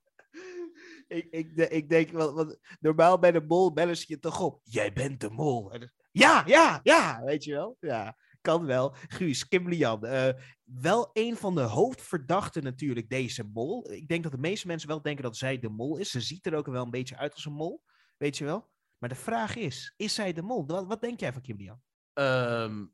[1.06, 4.60] Ik, ik, ik denk, wel, want normaal bij de mol bellen ze je toch op.
[4.62, 5.72] Jij bent de mol.
[6.12, 7.76] Ja, ja, ja, weet je wel.
[7.80, 8.94] Ja, kan wel.
[9.08, 10.04] Guus, Kim Lian.
[10.04, 10.28] eh,
[10.64, 13.92] wel een van de hoofdverdachten natuurlijk, deze mol.
[13.92, 16.10] Ik denk dat de meeste mensen wel denken dat zij de mol is.
[16.10, 17.82] Ze ziet er ook wel een beetje uit als een mol,
[18.16, 18.70] weet je wel.
[19.02, 20.66] Maar de vraag is, is zij de mol?
[20.66, 21.80] Wat, wat denk jij van Kim Lian?
[22.12, 22.86] Ehm,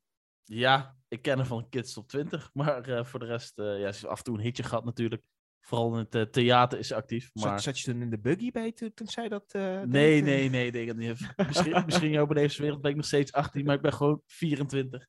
[0.44, 2.50] ja, ik ken haar van Kids Top 20.
[2.54, 4.84] Maar eh, voor de rest, eh, ja, ze heeft af en toe een hitje gehad
[4.84, 5.22] natuurlijk.
[5.60, 7.30] Vooral in het eh, theater is ze actief.
[7.32, 7.48] Maar...
[7.48, 9.52] Zat, zat je toen in de buggy bij toen, toen zij dat?
[9.52, 10.70] Nee, nee, nee.
[10.70, 11.14] nee, nee.
[11.36, 15.06] Misschien, misschien in deze wereld ben ik nog steeds 18, maar ik ben gewoon 24.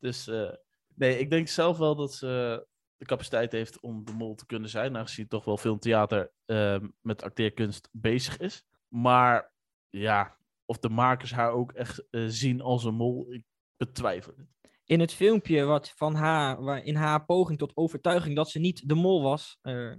[0.00, 0.30] Dus
[0.94, 4.68] nee, ik denk zelf wel dat ze de capaciteit heeft om de mol te kunnen
[4.68, 8.64] zijn, aangezien toch wel veel theater ehm, met acteerkunst bezig is.
[8.88, 9.52] Maar
[9.90, 10.40] ja,
[10.72, 13.44] of de makers haar ook echt eh, zien als een mol, ik
[13.76, 14.46] betwijfel het.
[14.84, 18.88] In het filmpje wat van haar, waar in haar poging tot overtuiging dat ze niet
[18.88, 19.92] de mol was, eh,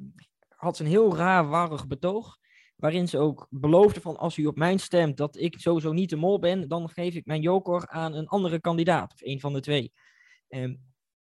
[0.47, 2.38] had ze een heel raar, warrig betoog.
[2.75, 6.15] Waarin ze ook beloofde van als u op mij stemt dat ik sowieso niet de
[6.15, 9.13] mol ben, dan geef ik mijn joker aan een andere kandidaat.
[9.13, 9.93] Of een van de twee.
[10.47, 10.75] Ehm,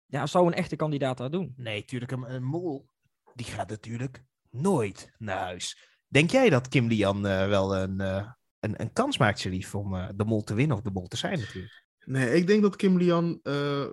[0.07, 1.53] ja, zou een echte kandidaat dat doen?
[1.57, 2.89] Nee, tuurlijk, een, een mol,
[3.35, 5.91] die gaat natuurlijk nooit naar huis.
[6.09, 9.95] Denk jij dat Kim Lian eh, wel een, eh, een, een kans maakt, Sharif, om
[9.95, 11.85] eh, de mol te winnen of de mol te zijn natuurlijk?
[12.05, 13.87] Nee, ik denk dat Kim Lian eh,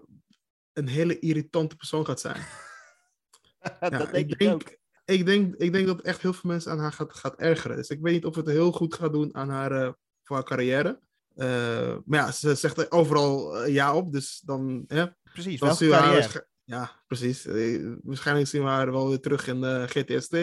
[0.73, 2.41] een hele irritante persoon gaat zijn.
[3.79, 4.77] Ja, dat denk ik, ook.
[5.05, 7.77] Ik denk, ik denk dat echt heel veel mensen aan haar gaat, gaat ergeren.
[7.77, 9.91] Dus ik weet niet of het heel goed gaat doen aan haar, eh,
[10.23, 10.99] voor haar carrière.
[12.05, 14.83] Maar ja, ze zegt er overal ja op, dus dan...
[14.87, 17.45] hè, Precies, dan welke zien we haar Ja, precies.
[18.01, 20.33] Waarschijnlijk zien we haar wel weer terug in de GTST.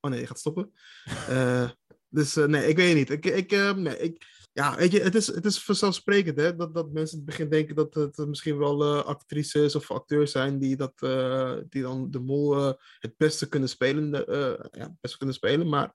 [0.00, 0.72] Oh nee, je gaat stoppen.
[2.12, 3.10] Eh, dus eh, nee, ik weet niet.
[3.10, 6.74] Ik, ik, eh, nee, ik, ja, weet je, het is, het is vanzelfsprekend hè, dat,
[6.74, 10.58] dat mensen in het begin denken dat het misschien wel eh, actrices of acteurs zijn
[10.58, 14.26] die, dat, eh, die dan de mol eh, het beste kunnen spelen.
[14.26, 15.68] eh, ja, het beste kunnen spelen.
[15.68, 15.94] Maar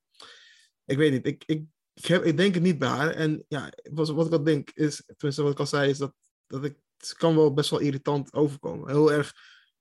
[0.85, 1.25] ik weet niet.
[1.25, 3.09] Ik, ik, ik, heb, ik denk het niet bij haar.
[3.09, 6.13] En ja, wat, wat ik al denk is, tenminste wat ik al zei, is dat,
[6.47, 8.89] dat ik, het kan wel best wel irritant overkomen.
[8.89, 9.33] Heel erg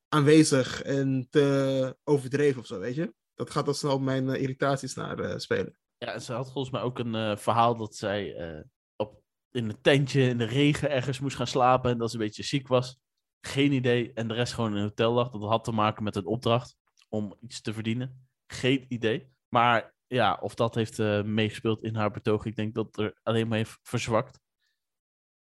[0.09, 3.15] aanwezig en te overdreven of zo, weet je.
[3.35, 5.79] Dat gaat dan snel mijn eh, irritaties naar eh, spelen.
[5.99, 8.65] Ja, ze had volgens mij ook een eh, verhaal dat zij eh,
[8.97, 12.25] op, in een tentje in de regen ergens moest gaan slapen en dat ze een
[12.25, 12.99] beetje ziek was.
[13.41, 14.13] Geen idee.
[14.13, 15.31] En de rest gewoon in een hotel lag.
[15.31, 16.77] Dat had te maken met een opdracht
[17.09, 18.29] om iets te verdienen.
[18.47, 19.33] Geen idee.
[19.49, 23.49] Maar ja, of dat heeft eh, meegespeeld in haar betoog, ik denk dat er alleen
[23.49, 24.41] maar heeft verzwakt.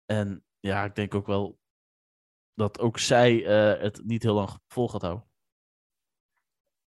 [0.05, 1.59] En ja, ik denk ook wel
[2.53, 3.33] dat ook zij
[3.79, 5.30] het niet heel lang vol gaat houden.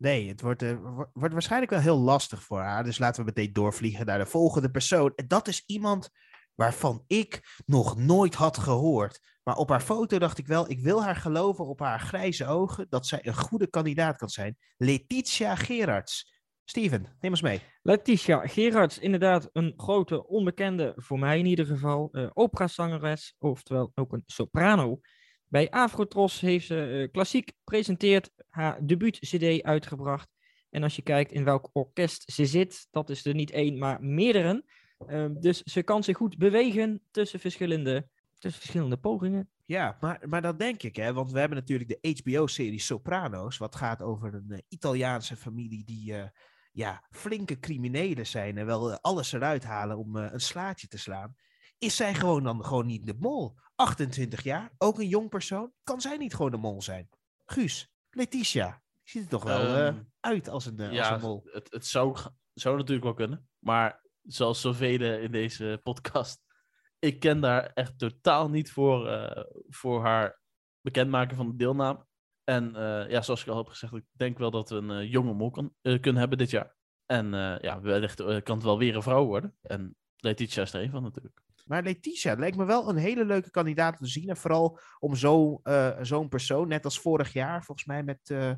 [0.03, 2.85] Nee, het wordt, eh, wo- wordt waarschijnlijk wel heel lastig voor haar.
[2.85, 5.13] Dus laten we meteen doorvliegen naar de volgende persoon.
[5.17, 6.11] En dat is iemand
[6.55, 9.21] waarvan ik nog nooit had gehoord.
[9.43, 12.87] Maar op haar foto dacht ik wel, ik wil haar geloven op haar grijze ogen
[12.89, 14.57] dat zij een goede kandidaat kan zijn.
[14.77, 16.41] Letitia Gerards.
[16.65, 17.61] Steven, neem ons mee.
[17.83, 24.13] Letitia Gerards, inderdaad een grote onbekende, voor mij in ieder geval, eh operazangeres, oftewel ook
[24.13, 25.01] een soprano.
[25.47, 30.29] Bij Afrotros heeft ze eh, klassiek presenteerd haar debuut-cd uitgebracht.
[30.71, 34.03] En als je kijkt in welk orkest ze zit, dat is er niet één, maar
[34.03, 34.65] meerdere.
[35.07, 39.51] Eh, dus ze kan zich goed bewegen tussen verschillende, tussen verschillende pogingen.
[39.73, 41.13] Ja, maar, maar dat denk ik, hè?
[41.13, 46.15] Want we hebben natuurlijk de HBO-serie Sopranos, wat gaat over een eh, Italiaanse familie die
[46.17, 46.29] eh,
[46.73, 51.37] ja, flinke criminelen zijn en wel eh, alles eruit halen om een slaatje te slaan.
[51.79, 53.59] Is zij gewoon dan gewoon niet de mol?
[53.75, 55.73] 28 jaar, ook een jong persoon.
[55.83, 57.09] Kan zij niet gewoon de mol zijn?
[57.45, 61.43] Guus, Letitia, ziet er toch wel eh, Ehm, uit als een, eh, als een mol.
[61.45, 62.17] het, het zou,
[62.55, 63.49] zou natuurlijk wel kunnen.
[63.59, 66.43] Maar zoals zoveel in deze podcast,
[66.99, 70.41] ik ken daar echt totaal niet voor, eh, voor haar
[70.81, 72.07] bekendmaken van de deelname.
[72.45, 72.73] En
[73.09, 75.75] ja, zoals ik al heb gezegd, ik denk wel dat we een jonge mol kan,
[75.83, 76.77] kunnen hebben dit jaar.
[77.07, 79.57] En ja, wellicht kan het wel weer een vrouw worden.
[79.61, 81.43] En Letitia is er een van natuurlijk.
[81.73, 84.29] Maar Letitia lijkt me wel een hele leuke kandidaat te zien.
[84.29, 88.51] En vooral om zo, eh, zo'n persoon, net als vorig jaar, volgens mij met, eh,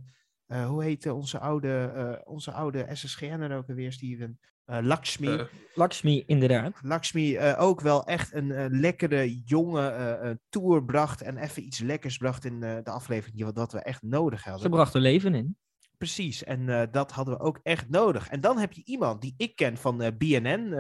[0.47, 4.41] eh, hoe heet onze oude, onze oude SSGN'er ook alweer, Steven?
[4.65, 5.47] Lakshmi.
[5.75, 6.79] Lakshmi, inderdaad.
[6.83, 11.23] Lakshmi ook wel echt een lekkere jonge tour bracht.
[11.23, 14.71] En even iets lekkers bracht in de aflevering, wat, wat we echt nodig Ze hadden.
[14.71, 15.57] bracht er leven in.
[15.99, 18.29] Precies, en dat hadden we ook echt nodig.
[18.29, 20.75] En dan heb je iemand die ik ken van BNN,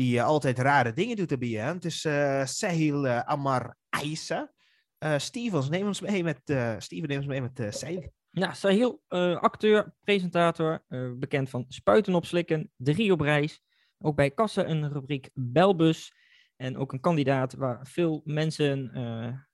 [0.00, 1.74] die eh, altijd rare dingen doet op BNN.
[1.74, 4.52] Het is eh Sahil eh, Amar Aissa.
[5.16, 6.40] Stevens, neem ons mee met,
[6.78, 8.12] Steven, neem ons mee met Sahil.
[8.30, 9.02] Ja, Sahil,
[9.40, 10.84] acteur, presentator,
[11.18, 13.62] bekend van Spuiten op Slikken, Drie op Reis.
[13.98, 16.12] Ook bij Kassa een rubriek Belbus.
[16.56, 18.90] En ook een kandidaat waar veel mensen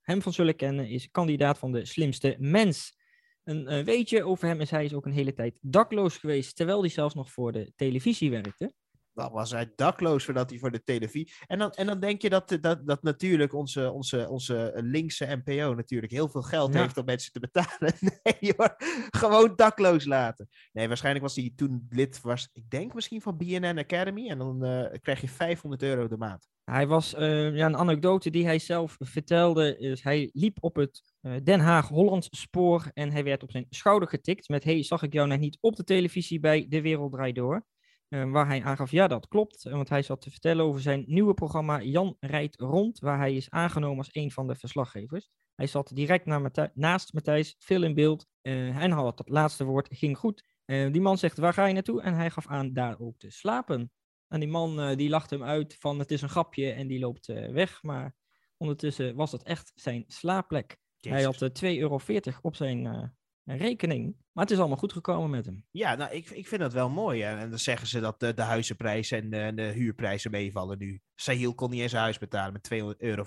[0.03, 2.97] hem van zullen kennen, is kandidaat van de slimste mens.
[3.45, 6.91] Een weetje over hem is hij is ook een hele tijd dakloos geweest, terwijl hij
[6.91, 8.73] zelfs nog voor de televisie werkte.
[9.17, 11.33] Dan was hij dakloos voordat hij voor de televisie.
[11.47, 15.75] En dan, en dan denk je dat, dat, dat natuurlijk onze, onze, onze linkse NPO
[15.75, 16.81] natuurlijk heel veel geld Ja.
[16.81, 17.95] heeft om mensen te betalen.
[18.23, 18.75] Nee hoor,
[19.11, 20.49] gewoon dakloos laten.
[20.73, 24.29] Nee, waarschijnlijk was hij toen lid, was, ik denk misschien van BNN Academy.
[24.29, 26.49] En dan eh, krijg je 500 euro de maand.
[26.65, 31.03] Hij was, eh, ja, een anekdote die hij zelf vertelde, is hij liep op het
[31.21, 35.13] eh, Den Haag-Holland spoor en hij werd op zijn schouder getikt met, hey, zag ik
[35.13, 37.65] jou net niet op de televisie bij De Wereld Draait Door?
[38.09, 41.05] Eh, waar hij aangaf, ja, dat klopt, eh, want hij zat te vertellen over zijn
[41.07, 45.29] nieuwe programma Jan rijdt rond, waar hij is aangenomen als een van de verslaggevers.
[45.55, 46.27] Hij zat direct
[46.75, 50.55] naast Matthijs, veel in beeld, eh, en had het laatste woord, ging goed.
[50.67, 52.03] Die man zegt, waar ga je naartoe?
[52.03, 53.93] En hij gaf aan daar ook te slapen.
[54.29, 57.27] En die man die lacht hem uit van het is een grapje en die loopt
[57.27, 57.83] weg.
[57.83, 58.15] Maar
[58.57, 60.79] ondertussen was het echt zijn slaapplek.
[61.01, 62.01] Hij had eh, 2,40 euro
[62.41, 63.13] op zijn
[63.47, 64.17] eh, rekening.
[64.33, 65.65] Maar het is allemaal goed gekomen met hem.
[65.71, 67.23] Ja, nou, ik, ik vind dat wel mooi.
[67.23, 67.37] hè.
[67.37, 71.01] En dan zeggen ze dat de, de huizenprijzen en de, de huurprijzen meevallen nu.
[71.15, 73.25] Sahil kon niet eens een huis betalen met 2,40 euro.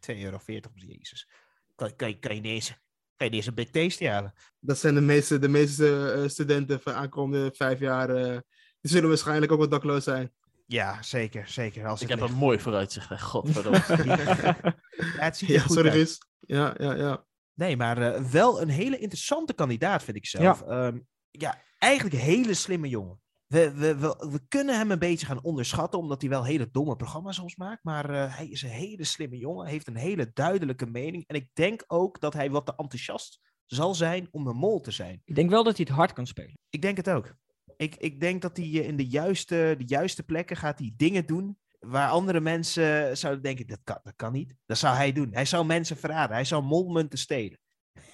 [0.00, 0.38] 2 euro,
[0.74, 1.28] jezus.
[1.74, 2.76] Kan, kan, je- kan, je niet eens, kan
[3.16, 4.32] je niet eens een big tasty halen?
[4.60, 8.10] dat zijn de meeste, de meeste eh, studenten van aankomende vijf jaar.
[8.10, 8.38] eh,
[8.80, 10.32] die zullen waarschijnlijk ook wat dakloos zijn.
[10.66, 11.48] Ja, zeker.
[11.48, 12.30] zeker als Ik heb ligt.
[12.32, 13.08] een mooi vooruitzicht.
[13.08, 13.18] hè.
[13.18, 13.78] Godverdomme.
[14.96, 16.18] Ja, het ziet er Ja, goed sorry uit.
[16.40, 17.25] Ja, ja, ja.
[17.56, 20.62] Nee, maar eh, wel een hele interessante kandidaat, vind ik zelf.
[20.66, 20.92] Ja,
[21.30, 23.20] ja eigenlijk een hele slimme jongen.
[23.46, 26.96] We, we, we, we kunnen hem een beetje gaan onderschatten, omdat hij wel hele domme
[26.96, 27.84] programma's soms maakt.
[27.84, 31.24] Maar eh, hij is een hele slimme jongen, heeft een hele duidelijke mening.
[31.26, 34.90] En ik denk ook dat hij wat te enthousiast zal zijn om een mol te
[34.90, 35.22] zijn.
[35.24, 36.58] Ik denk wel dat hij het hard kan spelen.
[36.70, 37.34] Ik denk het ook.
[37.76, 41.26] Ik, ik denk dat hij eh, in de juiste, de juiste plekken gaat hij dingen
[41.26, 44.54] doen waar andere mensen zouden denken, dat kan, dat kan niet.
[44.66, 45.28] Dat zou hij doen.
[45.32, 46.34] Hij zou mensen verraden.
[46.36, 47.58] Hij zou molmunten stelen.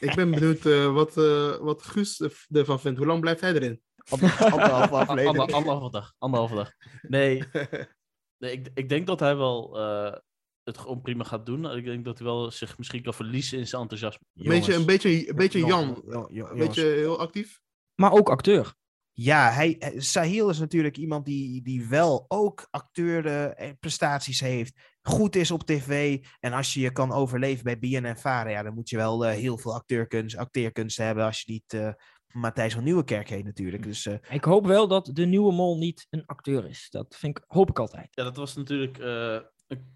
[0.01, 2.99] Ik ben benieuwd eh, wat, eh, wat Guus er- ervan vindt.
[2.99, 3.83] Hoe lang blijft hij erin?
[4.11, 5.39] Anderhalve aflevering.
[5.39, 6.15] Ander, anderhalve dag.
[6.19, 6.73] Anderhalve dag.
[7.03, 7.43] Nee,
[8.39, 10.19] nee ik, ik denk dat hij wel eh,
[10.63, 11.77] het gewoon prima gaat doen.
[11.77, 14.27] Ik denk dat hij wel zich misschien kan verliezen in zijn enthousiasme.
[14.35, 16.03] Een beetje, een beetje, een beetje Jan.
[16.07, 17.61] Jong- Een beetje heel actief.
[17.95, 18.75] Maar ook acteur.
[19.15, 24.81] Ja, hij, hij- Sahil is natuurlijk iemand die, die wel ook acteurprestaties heeft.
[25.03, 26.19] Goed is op tv.
[26.41, 29.35] En als je je kan overleven bij BNN Vara, ja, dan moet je wel eh,
[29.35, 31.25] heel veel acteurkunst, acteerkunst hebben.
[31.25, 31.93] Als je niet eh,
[32.27, 33.83] Matthijs van Nieuwenkerk heet natuurlijk.
[33.83, 36.87] Dus eh, Ik hoop wel dat de nieuwe mol niet een acteur is.
[36.91, 38.09] Dat vind ik, hoop ik altijd.
[38.11, 38.99] Ja, dat was natuurlijk.
[38.99, 39.41] eh,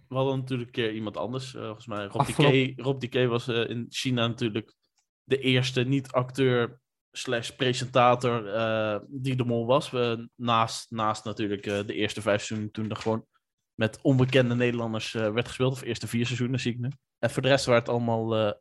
[0.09, 1.55] we hadden natuurlijk een keer iemand anders.
[1.55, 2.81] eh, volgens mij Rob Afgelopen- DK.
[2.81, 4.75] Rob DK was eh, in China natuurlijk
[5.25, 6.81] de eerste niet-acteur
[7.17, 9.91] slash presentator eh, die de mol was.
[9.91, 13.27] We naast, naast natuurlijk eh, de eerste vijf seizoenen toen er gewoon
[13.75, 15.73] met onbekende Nederlanders eh, werd gespeeld.
[15.73, 16.91] Of eerste vier seizoenen zie ik nu.
[17.19, 18.53] En voor de rest waren het allemaal eh,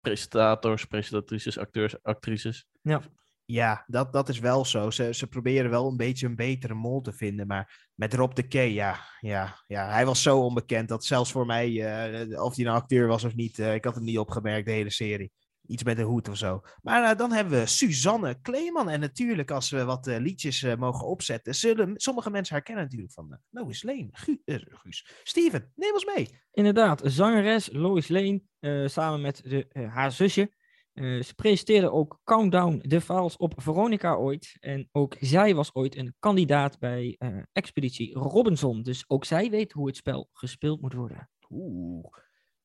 [0.00, 2.66] presentators, presentatrices, acteurs, actrices.
[2.80, 3.00] Ja.
[3.46, 4.90] Ja, dat, dat is wel zo.
[4.90, 7.46] Ze, ze proberen wel een beetje een betere mol te vinden.
[7.46, 11.46] Maar met Rob de Key, ja, ja, ja, hij was zo onbekend dat zelfs voor
[11.46, 14.66] mij, eh, of hij nou acteur was of niet, eh, ik had hem niet opgemerkt,
[14.66, 15.32] de hele serie.
[15.66, 16.60] Iets met een hoed of zo.
[16.82, 18.88] Maar eh, dan hebben we Suzanne Kleeman.
[18.88, 23.12] En natuurlijk, als we wat eh, liedjes eh, mogen opzetten, zullen sommige mensen herkennen natuurlijk
[23.12, 24.08] van Lois Lane.
[24.10, 25.06] Gu Guus.
[25.22, 26.40] Steven, neem ons mee.
[26.52, 28.42] Inderdaad, zangeres Lois Lane,
[28.88, 30.52] samen met de, haar zusje.
[30.94, 34.56] Ze presenteerde ook Countdown de Files op Veronica ooit.
[34.60, 37.18] En ook zij was ooit een kandidaat bij
[37.52, 38.82] Expeditie Robinson.
[38.82, 41.30] Dus ook zij weet hoe het spel gespeeld moet worden.
[41.50, 42.23] Oeh.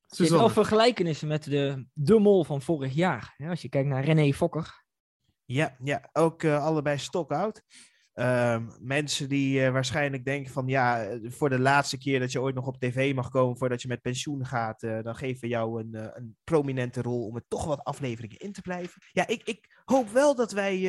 [0.10, 3.34] Er zitten wel vergelijkenissen met de, de mol van vorig jaar.
[3.38, 4.84] hè, als je kijkt naar René Fokker.
[5.46, 7.64] Ja, ja ook eh, allebei stock-out.
[8.20, 12.42] Ehm, mensen die eh, waarschijnlijk denken van ja, eh, voor de laatste keer dat je
[12.42, 15.48] ooit nog op tv mag komen voordat je met pensioen gaat, eh, dan geven we
[15.48, 19.02] jou een, een prominente rol om er toch wat afleveringen in te blijven.
[19.12, 20.82] Ja, ik, ik hoop wel dat wij,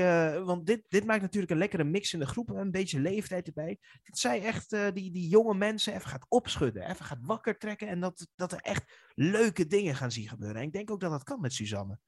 [0.45, 3.79] want dit, dit maakt natuurlijk een lekkere mix in de groep, een beetje leeftijd erbij,
[4.03, 8.01] dat zij echt die, die jonge mensen even gaat opschudden, even gaat wakker trekken en
[8.01, 10.61] dat, dat er echt leuke dingen gaan zien gebeuren.
[10.61, 11.99] En ik denk ook dat dat kan met Suzanne.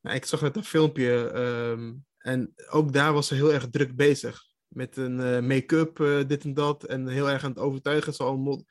[0.00, 4.50] Ik zag net een filmpje ehm, en ook daar was ze heel erg druk bezig.
[4.72, 6.84] Met een eh, make-up, eh, dit en dat.
[6.84, 8.14] En heel erg aan het overtuigen.
[8.14, 8.62] Zo allemaal.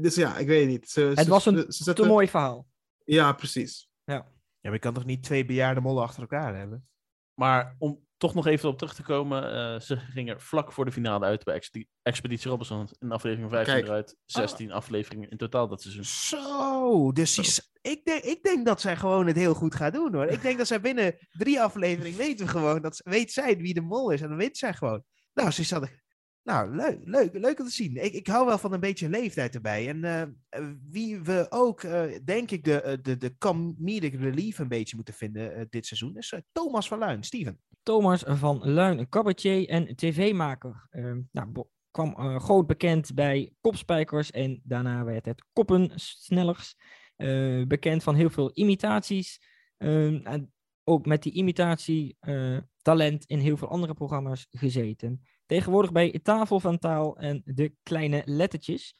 [0.00, 0.88] Dus ja, ik weet niet.
[0.90, 2.66] Ze, Het ze- was een ze- ze Te zetten- mooi verhaal.
[3.04, 3.90] Ja, precies.
[4.04, 4.26] Ja,
[4.60, 6.86] maar je kan toch niet twee bejaarde mollen achter elkaar hebben?
[7.34, 9.52] Maar om toch nog even op terug te komen.
[9.74, 12.88] eh, ze gingen vlak voor de finale uit bij Expedi- Expeditie Robinson.
[12.98, 13.86] In aflevering 15 Kijk.
[13.86, 14.16] eruit.
[14.24, 16.04] 16 afleveringen in totaal dat seizoen.
[16.04, 19.92] Zo, dus die s- ik, denk, ik denk dat zij gewoon het heel goed gaat
[19.94, 20.26] doen hoor.
[20.26, 23.80] Ik denk dat zij binnen drie afleveringen weten we gewoon, dat, weet zij wie de
[23.80, 25.04] mol is en dan weet zij gewoon.
[25.34, 26.02] Nou, Suzanne,
[26.42, 27.96] nou leuk, leuk, leuk om te zien.
[27.96, 29.88] Ik, ik hou wel van een beetje leeftijd erbij.
[29.88, 34.68] En eh, eh, wie we ook, eh, denk ik, de, de, de comedic relief een
[34.68, 37.22] beetje moeten vinden dit seizoen, is Thomas van Luin.
[37.22, 37.60] Steven.
[37.82, 40.86] Thomas van Luin, een cabaretier en tv-maker.
[40.90, 46.76] Ehm, nou, kwam groot bekend bij Kopspijkers en daarna werd het Koppensnellers.
[47.66, 49.40] Bekend van heel veel imitaties.
[49.76, 50.52] Ehm, en
[50.84, 52.16] ook met die imitatie
[52.82, 55.22] talent in heel veel andere programma's gezeten.
[55.46, 58.94] Tegenwoordig bij Tafel van Taal en De Kleine Lettertjes.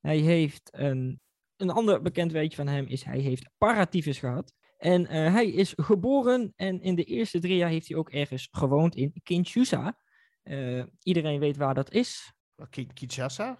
[0.00, 1.20] Hij heeft een,
[1.56, 4.52] een ander bekend weetje van hem is hij heeft paratyfus gehad.
[4.78, 8.48] En eh, hij is geboren en in de eerste drie jaar heeft hij ook ergens
[8.50, 9.98] gewoond in Kinshasa.
[10.42, 12.32] Eh, iedereen weet waar dat is.
[12.70, 13.58] Ki- Kinshasa,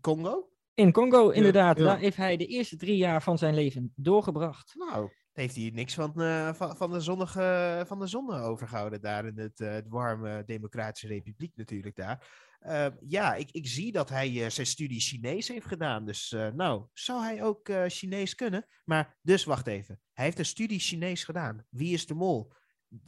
[0.00, 0.48] Congo.
[0.74, 1.78] In Congo, inderdaad.
[1.78, 1.84] ja.
[1.84, 4.74] Daar heeft hij de eerste drie jaar van zijn leven doorgebracht.
[4.74, 9.26] Nou, heeft hij niks van, eh, van, van, de zonnige, van de zon overgehouden daar
[9.26, 12.52] in het, eh, het warme Democratische Republiek natuurlijk daar.
[12.58, 16.04] Eh, ja, ik, ik zie dat hij eh, zijn studie Chinees heeft gedaan.
[16.06, 18.66] Dus eh, nou, zou hij ook eh, Chinees kunnen?
[18.84, 20.00] Maar dus wacht even.
[20.12, 21.66] Hij heeft een studie Chinees gedaan.
[21.70, 22.52] Wie is de mol?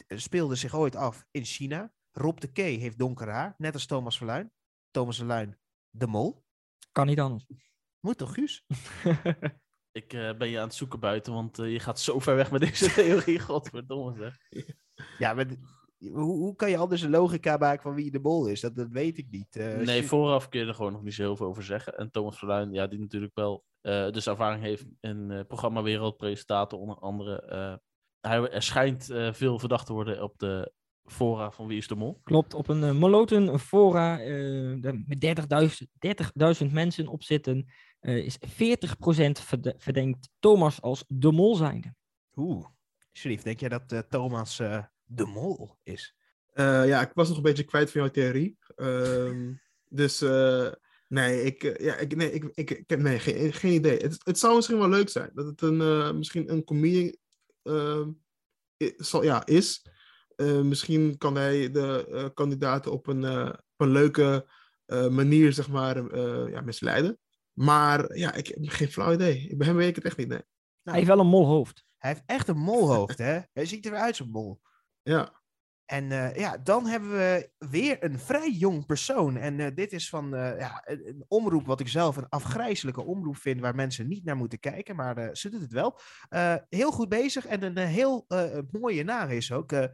[0.06, 1.92] Eh, Speelde zich ooit af in China.
[2.12, 4.52] Rob de Kee heeft donker haar, net als Thomas Verluin.
[4.90, 5.58] Thomas Verluin,
[5.90, 6.44] de mol.
[6.92, 7.46] Kan niet anders.
[8.00, 8.64] Moet toch, Guus?
[9.96, 12.50] Ik eh, ben je aan het zoeken buiten, want eh, je gaat zo ver weg
[12.50, 13.40] met deze theorie.
[13.40, 14.36] Godverdomme zeg.
[15.18, 15.46] Ja, maar
[15.98, 18.60] hoe, hoe kan je anders een logica maken van wie de mol is?
[18.60, 19.56] Dat, dat weet ik niet.
[19.56, 21.96] Eh, Nee, vooraf kun je er gewoon nog niet zo heel veel over zeggen.
[21.96, 26.78] En Thomas Verluin, ja, die natuurlijk wel eh, dus ervaring heeft in eh programmawereld, presentator
[26.78, 27.40] onder andere.
[27.40, 27.74] eh,
[28.20, 30.72] hij er schijnt eh, veel verdacht te worden op de
[31.04, 32.20] fora van Wie is de Mol.
[32.22, 35.36] Klopt, op een uh, Moloten fora eh, met
[36.60, 37.66] 30.000 30.000 mensen op zitten,
[38.06, 41.94] eh, is 40% verde- verdenkt Thomas als de mol zijnde.
[42.34, 42.66] Oeh.
[43.12, 46.14] Sherif, denk jij dat eh, Thomas eh, de mol is?
[46.52, 48.58] Eh, ja, ik was nog een beetje kwijt van jouw theorie.
[48.76, 49.52] Ehm,
[50.00, 50.68] dus eh,
[51.08, 53.98] nee, ik, ja, ik, nee, ik, ik, ik heb nee, geen, geen idee.
[53.98, 57.16] Het, het zou misschien wel leuk zijn dat het een, eh, misschien een comedian
[57.62, 58.10] ehm,
[58.96, 59.86] zal, ja, is.
[60.36, 64.48] Eh, misschien kan hij de eh, kandidaten op een, eh, op een leuke
[64.86, 67.18] eh, manier zeg maar, eh, ja, misleiden.
[67.56, 69.56] Maar ja, ik heb geen flauw idee.
[69.56, 70.28] Bij hem weet ik het echt niet.
[70.28, 70.42] Nee.
[70.82, 71.84] Hij heeft wel een molhoofd.
[71.98, 73.40] Hij heeft echt een molhoofd, hè?
[73.52, 74.60] Hij ziet er weer uit als een mol.
[75.02, 75.42] Ja.
[75.84, 79.36] En eh, ja, dan hebben we weer een vrij jong persoon.
[79.36, 83.02] En eh, dit is van eh, ja, een, een omroep wat ik zelf een afgrijzelijke
[83.04, 85.98] omroep vind, waar mensen niet naar moeten kijken, maar eh, ze doet het wel.
[86.28, 89.72] Eh, heel goed bezig en een heel eh, mooie naam is ook.
[89.72, 89.84] eh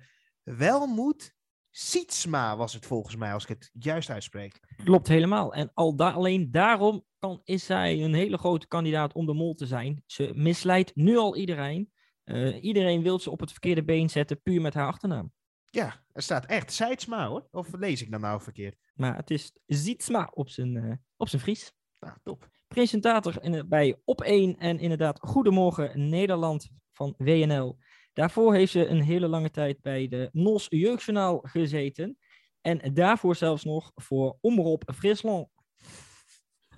[0.43, 1.35] Welmoed
[1.75, 4.61] Sietsma was het volgens mij, als ik het juist uitspreek.
[4.85, 5.55] Klopt helemaal.
[5.55, 9.55] En al da- alleen daarom kan, is zij een hele grote kandidaat om de mol
[9.55, 10.03] te zijn.
[10.07, 11.93] Ze misleidt nu al iedereen.
[12.25, 15.33] Eh, iedereen wil ze op het verkeerde been zetten, puur met haar achternaam.
[15.65, 17.49] Ja, er staat echt Seidsma hoor.
[17.51, 18.77] Of lees ik dat nou verkeerd?
[18.95, 21.73] Maar het is Zietsma op zijn, eh, op zijn Fries.
[22.01, 22.49] Nou, top.
[22.69, 27.79] Presentator in, bij Op1 en inderdaad Goedemorgen Nederland van WNL.
[28.13, 32.19] Daarvoor heeft ze een hele lange tijd bij de NOS Jeugdjournaal gezeten.
[32.61, 35.49] En daarvoor zelfs nog voor Omroep Friesland.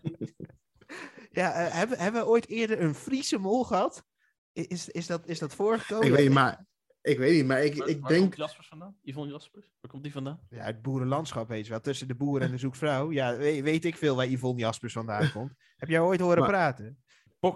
[1.30, 4.04] Ja, eh, hebben, hebben we ooit eerder een Friese mol gehad?
[4.52, 6.06] Is, is, dat, is dat voorgekomen?
[6.06, 6.66] Ik weet niet, maar
[7.00, 8.20] ik, weet niet, maar ik, Waar- ik waar denk...
[8.22, 8.96] komt Jaspers vandaan?
[9.02, 9.66] Yvonne Jaspers?
[9.80, 10.40] Waar komt die vandaan?
[10.48, 11.80] Ja, het boerenlandschap, weet je wel.
[11.80, 13.10] Tussen de boer en de zoekvrouw.
[13.12, 15.52] Ja, weet, weet ik veel waar Yvonne Jaspers vandaan komt.
[15.76, 17.02] Heb jij ooit horen Maar- praten?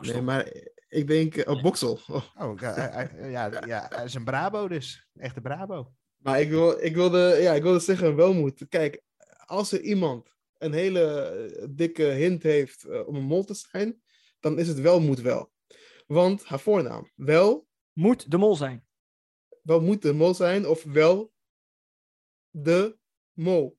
[0.01, 0.53] Nee, maar
[0.89, 1.37] ik denk...
[1.37, 1.99] eh, Oh, Boksel.
[2.09, 2.25] Oh.
[2.39, 5.09] Oh, ja, eh, eh, ja, ja, hij is een Brabo dus.
[5.15, 5.93] Echte Brabo.
[6.17, 8.67] Maar ik, wil, ik, wilde, ja, ik wilde zeggen, welmoed.
[8.69, 9.03] Kijk,
[9.47, 14.03] als er iemand een hele dikke hint heeft om een mol te zijn,
[14.41, 15.53] dan is het welmoed wel.
[16.07, 18.87] Want haar voornaam, wel, Moet de mol zijn.
[19.63, 21.33] wel moet de mol zijn, of wel
[22.51, 22.99] de
[23.33, 23.79] mol.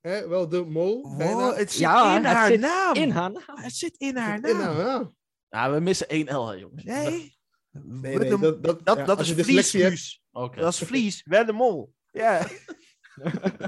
[0.00, 0.28] Hè?
[0.28, 1.02] Wel de mol.
[1.16, 2.94] Wow, het zit Ja, in het haar zit naam.
[2.94, 3.56] In haar naam.
[3.58, 4.60] Het zit in haar In naam.
[4.60, 5.16] haar naam.
[5.48, 6.84] Ja, we missen één L, hè, jongens.
[6.84, 7.36] Nee.
[7.70, 10.22] Nee, We- nee, dat, dat, dat, ja, dat als is hebt- Vlies.
[10.30, 10.60] Oké.
[10.60, 11.22] Dat is Vlies.
[11.24, 11.94] Wel de mol.
[12.10, 12.46] Ja.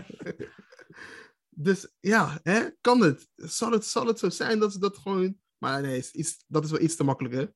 [1.48, 2.70] Dus ja, hè?
[2.80, 3.28] kan het?
[3.34, 3.84] Zal, het?
[3.84, 5.36] zal het zo zijn dat ze dat gewoon...
[5.58, 7.46] Maar nee, is iets, dat is wel iets te makkelijk, hè?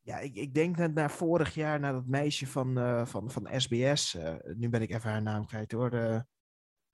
[0.00, 3.48] Ja, ik, ik denk net naar vorig jaar, naar dat meisje van, eh, van, van
[3.60, 4.14] SBS.
[4.14, 5.92] eh, nu ben ik even haar naam kwijt hoor.
[5.92, 6.20] eh,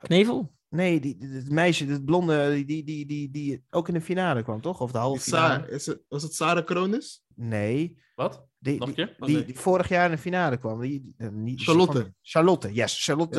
[0.06, 0.54] Knevel?
[0.68, 4.00] nee, die, die- het meisje, het blonde, die, die, die, die, die ook in de
[4.00, 4.80] finale kwam, toch?
[4.80, 5.70] Of de halve finale?
[5.70, 7.24] is het, was het Sarah Kronis?
[7.34, 7.98] Nee.
[8.14, 8.46] Wat?
[8.58, 9.16] Die, Nog een die, keer?
[9.18, 9.44] Oh, die, nee.
[9.44, 10.80] die vorig jaar in de finale kwam.
[10.80, 12.00] Die, die- eh, niet, Charlotte.
[12.00, 13.04] van- Charlotte, yes.
[13.04, 13.38] Charlotte.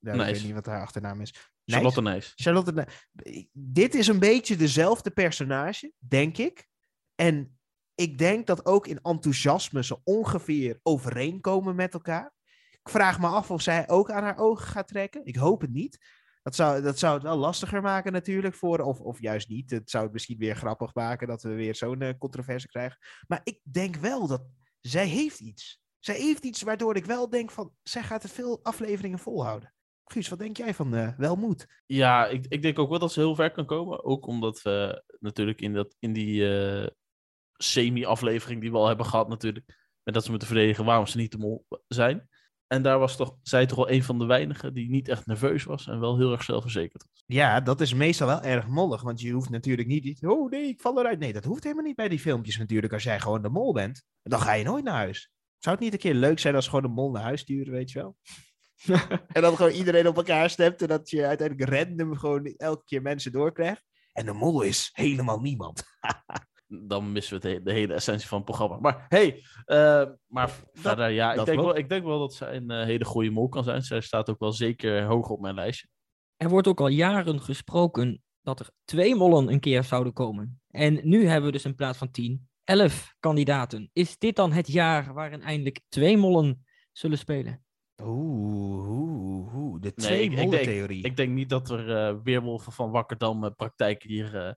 [0.00, 0.14] Ja.
[0.14, 0.26] Ja.
[0.26, 1.32] ik weet niet wat haar achternaam is.
[1.32, 1.44] Nijs?
[1.64, 2.32] Charlotte Nijs.
[2.36, 6.66] Charlotte, Nij- dit is een beetje dezelfde personage, denk ik.
[7.14, 7.58] En
[7.94, 12.34] ik denk dat ook in enthousiasme ze ongeveer overeenkomen met elkaar.
[12.86, 15.24] Ik vraag me af of zij ook aan haar ogen gaat trekken.
[15.24, 15.98] Ik hoop het niet.
[16.42, 19.70] Dat zou, dat zou het wel lastiger maken natuurlijk voor, of, of juist niet.
[19.70, 22.98] Het zou het misschien weer grappig maken dat we weer zo'n eh, controverse krijgen.
[23.26, 24.46] Maar ik denk wel dat
[24.80, 25.80] zij heeft iets.
[25.98, 29.74] Zij heeft iets waardoor ik wel denk van, zij gaat er veel afleveringen volhouden.
[30.04, 31.66] Guus, wat denk jij van eh Welmoed?
[31.86, 34.04] Ja, ik, ik denk ook wel dat ze heel ver kan komen.
[34.04, 36.86] Ook omdat we natuurlijk in, dat, in die eh,
[37.52, 39.66] semi-aflevering die we al hebben gehad natuurlijk.
[40.02, 42.28] Met dat ze moeten verdedigen waarom ze niet de mol zijn.
[42.66, 45.64] En daar was toch, zij toch wel een van de weinigen die niet echt nerveus
[45.64, 45.86] was.
[45.86, 47.22] En wel heel erg zelfverzekerd was.
[47.26, 49.02] Ja, dat is meestal wel erg mollig.
[49.02, 50.04] Want je hoeft natuurlijk niet.
[50.04, 51.18] iets- Oh nee, ik val eruit.
[51.18, 52.92] Nee, dat hoeft helemaal niet bij die filmpjes natuurlijk.
[52.92, 55.30] Als jij gewoon de mol bent, dan ga je nooit naar huis.
[55.58, 57.72] Zou het niet een keer leuk zijn als ze gewoon de mol naar huis sturen,
[57.72, 58.16] weet je wel?
[59.32, 60.82] en dan gewoon iedereen op elkaar stemt.
[60.82, 63.84] En dat je uiteindelijk random gewoon elke keer mensen doorkrijgt.
[64.12, 65.82] En de mol is helemaal niemand.
[66.68, 68.78] Dan missen we de hele essentie van het programma.
[68.78, 72.70] Maar hey, eh, maar verder, ja, ik denk, wel, ik denk wel dat zij een
[72.70, 73.82] eh, hele goede mol kan zijn.
[73.82, 75.88] Zij staat ook wel zeker hoog op mijn lijstje.
[76.36, 80.60] Er wordt ook al jaren gesproken dat er twee mollen een keer zouden komen.
[80.70, 83.90] En nu hebben we dus in plaats van tien, elf kandidaten.
[83.92, 87.64] Is dit dan het jaar waarin eindelijk twee mollen zullen spelen?
[88.02, 89.80] Oeh, oeh, oeh.
[89.80, 91.04] De Nee, twee ik- ik denk- theorie.
[91.04, 94.56] Ik denk niet dat er eh, weerwolven van Wakkerdam praktijken hier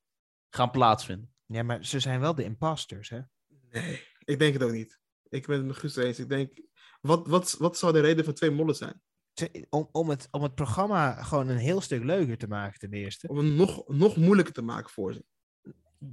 [0.49, 1.33] gaan plaatsvinden.
[1.53, 3.19] Ja, maar ze zijn wel de imposters, hè?
[3.71, 4.99] Nee, ik denk het ook niet.
[5.29, 6.19] Ik ben het met Guus eens.
[6.19, 6.59] Ik denk,
[7.01, 9.01] wat, wat, wat zou de reden van twee mollen zijn?
[9.69, 13.27] Om, om, het, om het programma gewoon een heel stuk leuker te maken, ten eerste.
[13.27, 15.23] Om het nog, nog moeilijker te maken voor ze.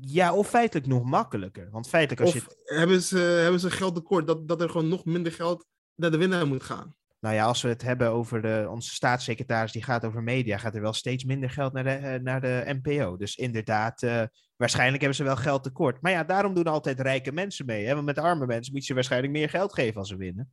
[0.00, 1.70] Ja, of feitelijk nog makkelijker.
[1.70, 2.46] Want feitelijk als je...
[2.46, 6.10] Of hebben ze, hebben ze geld tekort dat, dat er gewoon nog minder geld naar
[6.10, 6.96] de winnaar moet gaan?
[7.26, 10.74] Nou ja, als we het hebben over de, onze staatssecretaris die gaat over media, gaat
[10.74, 13.16] er wel steeds minder geld naar de, eh, naar de NPO.
[13.16, 14.22] Dus inderdaad, eh,
[14.56, 16.02] waarschijnlijk hebben ze wel geld tekort.
[16.02, 17.86] Maar ja, daarom doen altijd rijke mensen mee.
[17.86, 17.94] Hè?
[17.94, 20.52] Want met arme mensen moet je waarschijnlijk meer geld geven als ze winnen.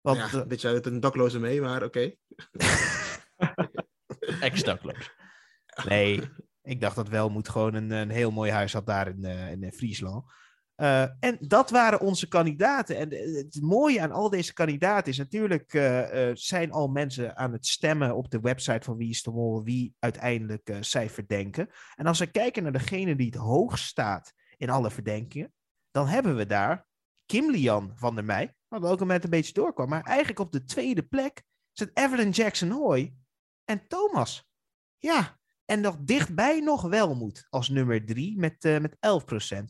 [0.00, 2.12] Want ja, dit jaar het een dakloze mee, maar oké.
[4.40, 5.10] Ex-dakloos.
[5.84, 6.22] nee,
[6.62, 9.50] ik dacht dat wel moet gewoon een, een heel mooi huis had daar in, eh,
[9.50, 10.24] in Friesland.
[10.82, 12.96] Eh, en dat waren onze kandidaten.
[12.96, 17.52] En eh, het mooie aan al deze kandidaten is natuurlijk, eh, zijn al mensen aan
[17.52, 21.68] het stemmen op de website van Wie is de Mol, wie uiteindelijk zij verdenken.
[21.94, 25.52] En als we kijken naar degene die het hoogst staat in alle verdenkingen,
[25.90, 26.86] dan hebben we daar
[27.26, 29.88] Kim Lian van der Meij, wat ook met een beetje doorkwam.
[29.88, 33.14] Maar eigenlijk op de tweede plek zit Evelyn Jackson Hoy
[33.64, 34.48] en Thomas.
[34.98, 35.38] Ja,
[35.72, 38.98] en nog dichtbij nog Welmoed als nummer drie met, eh met 11%.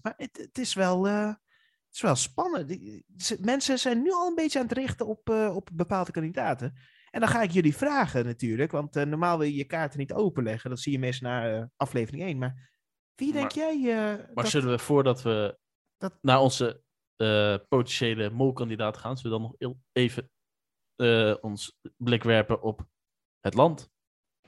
[0.03, 2.79] Maar het, het, is wel, eh, het is wel spannend.
[3.17, 6.73] Ze- Mensen zijn nu al een beetje aan het richten op, eh, op bepaalde kandidaten.
[7.11, 10.13] En dan ga ik jullie vragen natuurlijk, want eh, normaal wil je je kaarten niet
[10.13, 10.71] openleggen.
[10.71, 12.39] Dat zie je meestal na eh, aflevering 1.
[12.39, 12.71] Maar
[13.15, 13.91] wie denk Maar- jij...
[14.13, 15.59] eh, Maar dat- zullen we voordat we
[15.97, 16.83] dat- naar onze
[17.17, 20.31] eh, potentiële molkandidaat gaan, zullen we dan nog even
[20.97, 22.87] eh, ons blik werpen op
[23.41, 23.91] het land?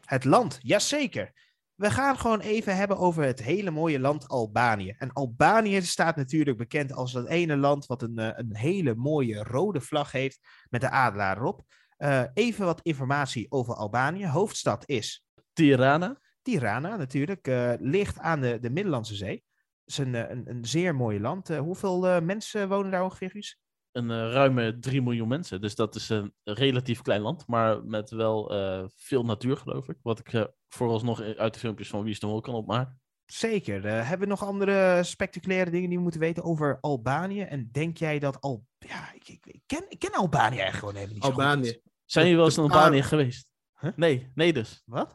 [0.05, 1.33] Het land, jazeker.
[1.75, 4.95] We gaan gewoon even hebben over het hele mooie land Albanië.
[4.99, 9.43] En Albanië staat natuurlijk bekend als dat ene land wat een, eh, een hele mooie
[9.43, 11.63] rode vlag heeft met de adelaar erop.
[11.97, 14.27] Eh, even wat informatie over Albanië.
[14.27, 16.21] Hoofdstad is Tirana.
[16.43, 19.45] Tirana natuurlijk, eh, ligt aan de, de Middellandse Zee.
[19.85, 21.49] Het is een, een, een zeer mooi land.
[21.49, 23.57] Hoeveel mensen wonen daar ongeveer?
[23.93, 25.61] Een ruime 3 miljoen mensen.
[25.61, 28.53] Dus dat is een relatief klein land, maar met wel
[28.97, 29.97] veel natuur, geloof ik.
[30.03, 33.01] Wat ik vooralsnog uit de filmpjes van Wie is de Mol kan opmaken.
[33.25, 33.87] Zeker.
[33.87, 37.41] Eh, hebben we nog andere spectaculaire dingen die we moeten weten over Albanië?
[37.41, 38.67] En denk jij dat Al...
[38.79, 41.41] Ja, ik, ik, ik ken, ik ken Albanië eigenlijk gewoon helemaal niet zo goed.
[41.43, 41.81] Albanië.
[42.05, 43.49] Zijn jullie wel eens in Albanië geweest?
[43.81, 43.91] Huh?
[43.97, 44.83] Nee, nee dus.
[44.85, 45.13] Wat?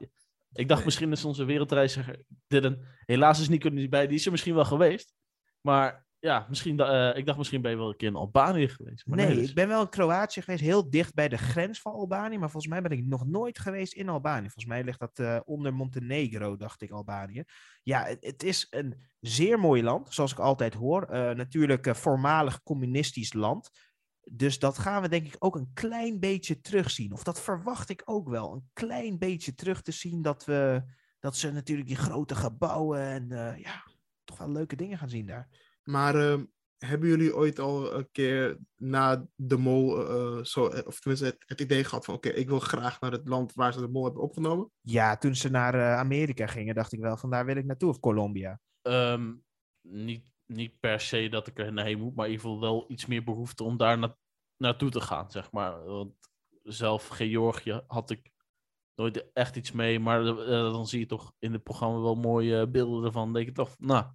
[0.53, 0.86] Ik dacht Nee.
[0.86, 2.86] misschien is onze wereldreiziger Dylan.
[3.05, 4.07] Helaas is Nico er niet bij.
[4.07, 5.14] Die is er misschien wel geweest.
[5.62, 9.05] Maar ja, misschien, eh, ik dacht misschien ben je wel een keer in Albanië geweest.
[9.07, 9.49] Maar Nee, dus.
[9.49, 12.38] ik ben wel in Kroatië geweest, heel dicht bij de grens van Albanië.
[12.38, 14.43] Maar volgens mij ben ik nog nooit geweest in Albanië.
[14.43, 17.43] Volgens mij ligt dat eh, onder Montenegro, dacht ik, Albanië.
[17.84, 21.03] Ja, het, het is een zeer mooi land, zoals ik altijd hoor.
[21.03, 23.70] Eh, natuurlijk voormalig communistisch land.
[24.32, 27.13] Dus dat gaan we denk ik ook een klein beetje terugzien.
[27.13, 28.53] Of dat verwacht ik ook wel.
[28.53, 30.84] Een klein beetje terug te zien dat we...
[31.20, 33.84] Dat ze natuurlijk die grote gebouwen en ja,
[34.24, 35.49] toch wel leuke dingen gaan zien daar.
[35.89, 36.45] Maar ehm,
[36.77, 41.61] hebben jullie ooit al een keer na de mol, eh, zo, of tenminste het, het
[41.61, 44.21] idee gehad van oké, ik wil graag naar het land waar ze de mol hebben
[44.21, 44.71] opgenomen?
[44.81, 47.89] Ja, toen ze naar eh, Amerika gingen, dacht ik wel van daar wil ik naartoe.
[47.89, 48.59] Of Colombia.
[48.81, 49.33] Ehm,
[49.81, 53.05] niet, niet per se dat ik er naarheen moet, maar in ieder geval wel iets
[53.05, 54.17] meer behoefte om daar na
[54.57, 55.83] naartoe te gaan, zeg maar.
[55.85, 56.13] Want
[56.63, 58.31] zelf Georgië had ik
[58.95, 62.67] nooit echt iets mee, maar eh, dan zie je toch in het programma wel mooie
[62.67, 63.33] beelden ervan.
[63.33, 64.05] denk je toch, nou,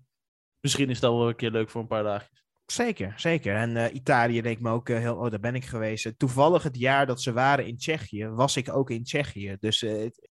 [0.64, 2.28] misschien is dat wel een keer leuk voor een paar dagen.
[2.66, 3.56] Zeker, zeker.
[3.56, 5.16] En eh, Italië leek me ook eh, heel...
[5.16, 6.06] Oh, daar ben ik geweest.
[6.06, 9.56] Eh, Toevallig het jaar dat ze waren in Tsjechië, was ik ook in Tsjechië.
[9.60, 9.80] Dus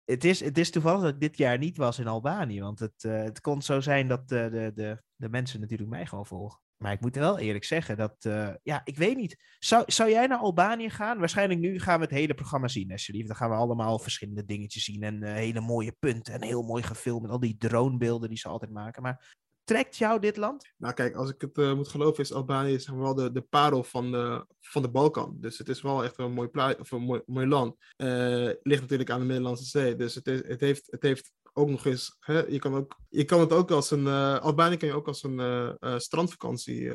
[0.04, 2.60] het, is, het is toevallig dat ik dit jaar niet was in Albanië.
[2.60, 6.60] Want het, het kon zo zijn dat de, de, de mensen natuurlijk mij gewoon volgen.
[6.76, 8.28] Maar ik moet wel eerlijk zeggen dat...
[8.62, 9.36] ja, ik weet niet.
[9.58, 11.18] Zou, zou jij naar Albanië gaan?
[11.18, 13.26] Waarschijnlijk nu gaan we het hele programma zien, alsjeblieft.
[13.26, 15.02] Dan gaan we allemaal verschillende dingetjes zien.
[15.02, 16.34] En hele mooie punten.
[16.34, 19.02] En heel mooi gefilmd al die dronebeelden die ze altijd maken.
[19.02, 19.38] Maar
[19.70, 20.72] trekt jou dit land?
[20.76, 23.84] Nou kijk, als ik het eh, moet geloven is Albanië zeg maar, de, de parel
[23.84, 25.36] van de, van de Balkan.
[25.40, 27.76] Dus het is wel echt een mooi, pla- of een mooi, mooi land.
[27.96, 29.96] Eh, ligt natuurlijk aan de Middellandse Zee.
[29.96, 32.16] Dus het, is, het, heeft, het heeft ook nog eens...
[32.20, 34.06] Hè, je, kan ook, je kan het ook als een...
[34.06, 36.92] eh, Albanië kan je ook als een strandvakantie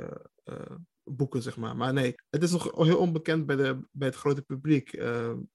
[1.04, 1.76] boeken, zeg maar.
[1.76, 5.04] Maar nee, het is nog heel onbekend bij, de, bij het grote publiek.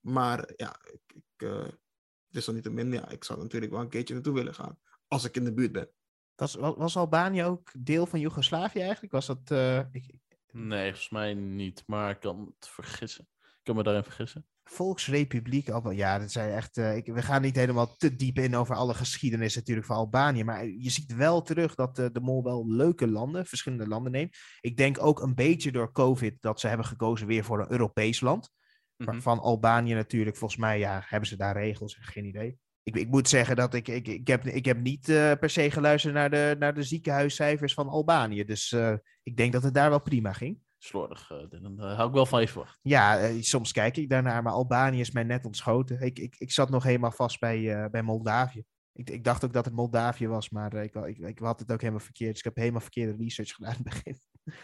[0.00, 1.48] Maar ja, ik, ik,
[2.30, 2.92] is dan niet te min.
[2.92, 4.78] Ja, ik zou natuurlijk wel een keertje naartoe willen gaan.
[5.08, 5.90] Als ik in de buurt ben.
[6.40, 9.12] Was, wa- was Albanië ook deel van Joegoslavië eigenlijk?
[9.12, 9.50] Was dat...
[9.50, 10.14] eh, ik,
[10.52, 13.28] Nee, volgens mij niet, maar ik kan het vergissen.
[13.40, 14.46] Ik kan me daarin vergissen.
[14.64, 16.76] Volksrepubliek, ja, dat zijn echt...
[16.76, 20.44] eh, ik, we gaan niet helemaal te diep in over alle geschiedenis natuurlijk van Albanië.
[20.44, 24.36] Maar je ziet wel terug dat de mol wel leuke landen, verschillende landen neemt.
[24.60, 28.20] Ik denk ook een beetje door COVID dat ze hebben gekozen weer voor een Europees
[28.20, 28.50] land.
[28.96, 32.58] Maar van Albanië natuurlijk, volgens mij ja, hebben ze daar regels, geen idee.
[32.90, 35.70] Ik, ik moet zeggen dat ik, ik, ik, heb, ik heb niet eh, per se
[35.70, 38.44] geluisterd naar de, naar de ziekenhuiscijfers van Albanië.
[38.44, 40.58] Dus eh, ik denk dat het daar wel prima ging.
[40.78, 41.60] Slordig, eh.
[41.76, 42.78] Daar hou ik wel van je verwacht.
[42.82, 46.00] Ja, soms kijk ik daarnaar, maar Albanië is mij net ontschoten.
[46.00, 48.64] Ik, ik, ik zat nog helemaal vast bij, bij Moldavië.
[48.92, 51.80] Ik, ik dacht ook dat het Moldavië was, maar ik, ik, ik had het ook
[51.80, 52.30] helemaal verkeerd.
[52.30, 54.18] Dus ik heb helemaal verkeerde research gedaan in het begin.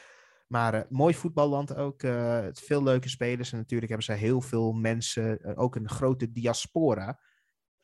[0.46, 2.00] Maar mooi voetballand ook.
[2.52, 3.52] veel leuke spelers.
[3.52, 5.56] En natuurlijk hebben ze heel veel mensen.
[5.56, 7.20] ook een grote diaspora.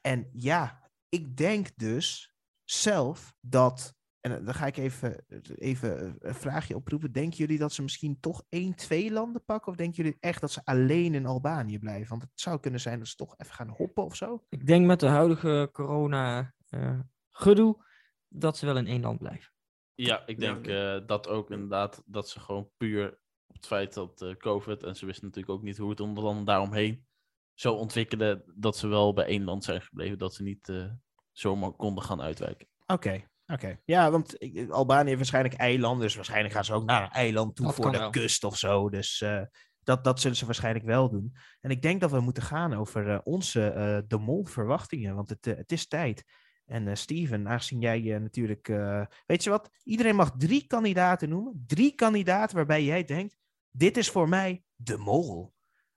[0.03, 2.35] En ja, ik denk dus
[2.65, 3.95] zelf dat.
[4.21, 5.25] En dan ga ik even,
[5.55, 7.13] even een vraagje oproepen.
[7.13, 9.73] Denken jullie dat ze misschien toch één, twee landen pakken?
[9.73, 12.09] Of denken jullie echt dat ze alleen in Albanië blijven?
[12.09, 14.45] Want het zou kunnen zijn dat ze toch even gaan hoppen of zo.
[14.49, 17.01] Ik denk met de huidige corona eh,
[17.31, 17.85] gedoe
[18.29, 19.53] dat ze wel in één land blijven.
[19.95, 24.23] Ja, ik denk eh, dat ook inderdaad, dat ze gewoon puur op het feit dat
[24.23, 27.07] eh, COVID, en ze wisten natuurlijk ook niet hoe het om de landen daaromheen
[27.55, 30.85] zo ontwikkelen, dat ze wel bij één land zijn gebleven, dat ze niet eh,
[31.33, 32.67] zomaar konden gaan uitwijken.
[32.87, 33.79] Oké, oké.
[33.85, 34.39] Ja, want
[34.71, 36.03] Albanië heeft waarschijnlijk eilanden.
[36.03, 38.11] Dus waarschijnlijk gaan ze ook naar een eiland toe Dat voor de wel.
[38.11, 38.91] kust of zo.
[38.91, 39.43] Dus eh,
[39.83, 41.37] dat, dat zullen ze waarschijnlijk wel doen.
[41.61, 45.15] En ik denk dat we moeten gaan over eh, onze eh, De Mol verwachtingen.
[45.15, 46.25] Want het, het is tijd.
[46.67, 48.69] En eh, Steven, aangezien jij natuurlijk...
[48.69, 49.71] eh, weet je wat?
[49.85, 51.65] Iedereen mag drie kandidaten noemen.
[51.67, 53.37] Drie kandidaten waarbij jij denkt...
[53.75, 55.53] Dit is voor mij De Mol.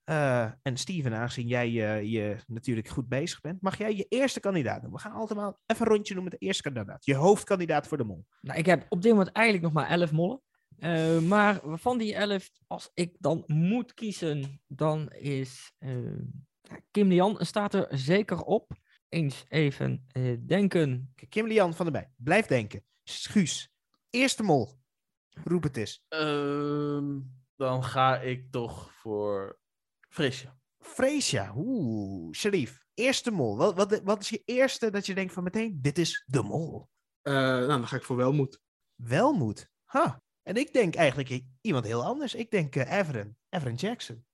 [0.06, 4.40] Eh, en Steven, aangezien jij eh, je natuurlijk goed bezig bent, mag jij je eerste
[4.40, 5.02] kandidaat noemen.
[5.02, 7.06] We gaan altijd maar even een rondje noemen met de eerste kandidaat.
[7.06, 8.26] Je hoofdkandidaat voor de mol.
[8.42, 10.42] Nou, ik heb op dit moment eigenlijk nog maar 11 mollen.
[10.78, 15.98] Eh, maar van die 11, als ik dan moet kiezen, dan is eh,
[16.92, 18.72] Kim Lian staat er zeker op.
[19.10, 21.14] eens even eh, denken.
[21.30, 22.84] Kim Lian van der Bij, blijf denken.
[23.04, 23.72] Guus,
[24.10, 24.80] eerste mol.
[25.44, 26.04] Roep het eens.
[26.08, 27.20] Ehm,
[27.56, 29.60] dan ga ik toch voor
[30.16, 30.58] Freesia.
[30.80, 33.58] Freesia, oeh, Sharif, eerste mol.
[33.58, 36.90] Wat, wat, wat is je eerste dat je denkt van meteen, dit is de mol?
[37.22, 38.60] Eh, nou, dan ga ik voor Welmoed.
[38.96, 40.24] Welmoed, ha.
[40.42, 42.36] En ik denk eigenlijk iemand heel anders.
[42.36, 44.26] Ik denk eh Everett, Everett Jackson.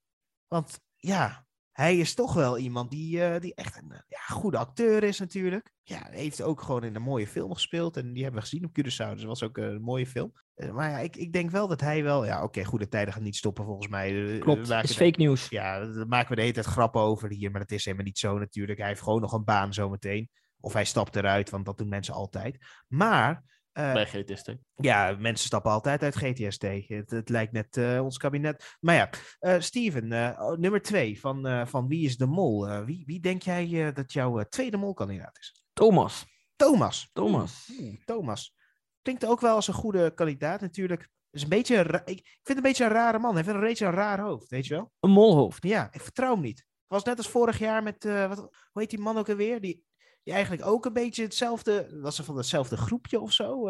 [0.48, 4.58] Want ja, hij is toch wel iemand die, eh, die echt een eh, ja, goede
[4.58, 5.72] acteur is natuurlijk.
[5.84, 7.98] Ja, heeft ook gewoon in een mooie film gespeeld.
[7.98, 9.12] En die hebben we gezien op Curaçao.
[9.12, 10.32] Dus dat was ook eh, een mooie film.
[10.72, 12.26] Maar ja, ik, ik denk wel dat hij wel...
[12.26, 14.38] Ja, oké, goede tijden gaan niet stoppen volgens mij.
[14.40, 15.50] Klopt, is fake nieuws.
[15.50, 17.52] Ja, daar maken we de hele tijd grappen over hier.
[17.52, 18.80] Maar dat is helemaal niet zo natuurlijk.
[18.80, 20.30] Hij heeft gewoon nog een baan zometeen.
[20.60, 22.58] Of hij stapt eruit, want dat doen mensen altijd.
[22.88, 23.60] Maar...
[23.72, 24.56] eh, Bij GTST.
[24.76, 26.62] ja, mensen stappen altijd uit GTST.
[26.88, 28.78] Het, het lijkt net eh, ons kabinet.
[28.80, 29.10] Maar ja,
[29.40, 32.68] eh, Steven, eh, oh, nummer twee van, eh, van Wie is de Mol?
[32.68, 35.64] Eh, wie, wie denk jij eh, dat jouw tweede molkandidaat is?
[35.74, 36.26] Thomas.
[36.56, 37.10] Thomas.
[37.14, 37.72] Thomas.
[38.06, 38.56] Thomas.
[39.02, 41.10] Klinkt ook wel als een goede kandidaat natuurlijk.
[41.32, 43.36] Is een beetje een ik, vind het een beetje een rare man.
[43.36, 44.92] Hij heeft een beetje een raar hoofd, weet je wel?
[45.00, 45.64] Een molhoofd.
[45.64, 46.58] Ja, ik vertrouw hem niet.
[46.58, 49.62] Het was net als vorig jaar met, eh, wat, hoe heet die man ook alweer?
[49.62, 49.84] Die,
[50.24, 53.68] die eigenlijk ook een beetje hetzelfde, was er van hetzelfde groepje of zo?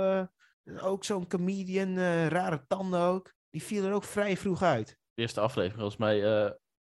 [0.63, 3.33] eh, ook zo'n comedian, eh, rare tanden ook.
[3.49, 4.97] Die viel er ook vrij vroeg uit.
[5.13, 6.45] De eerste aflevering, volgens mij,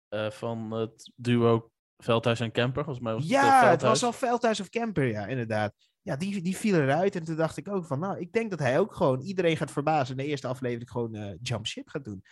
[0.10, 2.84] eh, van het duo Veldhuis en Camper.
[2.84, 5.74] Volgens mij was het, Ja, het was al Veldhuis of Camper, ja, inderdaad.
[6.02, 7.16] Ja, die, die viel eruit.
[7.16, 9.72] En toen dacht ik ook van, nou, ik denk dat hij ook gewoon iedereen gaat
[9.72, 10.18] verbazen.
[10.18, 12.24] In de eerste aflevering gewoon jump ship gaat doen.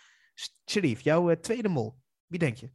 [0.70, 1.96] Sharif, jouw tweede mol.
[2.26, 2.70] Wie denk je?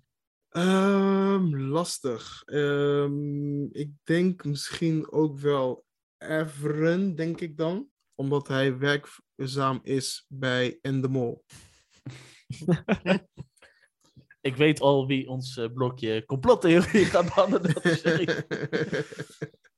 [0.50, 2.44] Ehm, lastig.
[2.46, 5.86] Ehm, ik denk misschien ook wel
[6.18, 7.90] Everen, denk ik dan.
[8.16, 11.44] Omdat hij werkzaam is bij Endemol.
[14.42, 17.82] Ik weet al wie ons eh, blokje complottheorie gaat behandelen.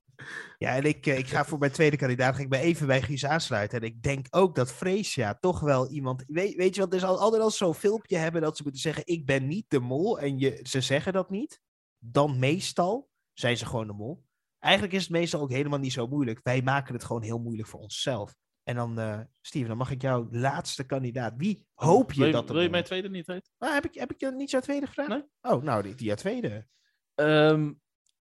[0.58, 3.02] Ja, en ik, eh, ik ga voor mijn tweede kandidaat ga ik me even bij
[3.02, 3.80] Guus aansluiten.
[3.80, 6.24] En ik denk ook dat Freesia toch wel iemand...
[6.28, 8.64] Weet, weet je wat, er is al, altijd als ze zo'n filmpje hebben dat ze
[8.64, 9.04] moeten zeggen...
[9.06, 11.62] ik ben niet de mol en je, ze zeggen dat niet.
[11.98, 14.24] Dan meestal zijn ze gewoon de mol.
[14.60, 16.40] Eigenlijk is het meestal ook helemaal niet zo moeilijk.
[16.44, 18.36] Wij maken het gewoon heel moeilijk voor onszelf.
[18.64, 21.34] En dan, eh Steven, dan mag ik jouw laatste kandidaat.
[21.38, 23.52] Wie hoop je wil, dat de Wil je mol mijn tweede niet weten?
[23.58, 25.10] Ah, heb, ik, heb ik je niet jouw tweede gevraagd?
[25.10, 25.24] Nee.
[25.42, 26.68] Oh, nou, die, die jouw tweede.
[27.16, 27.72] Ehm,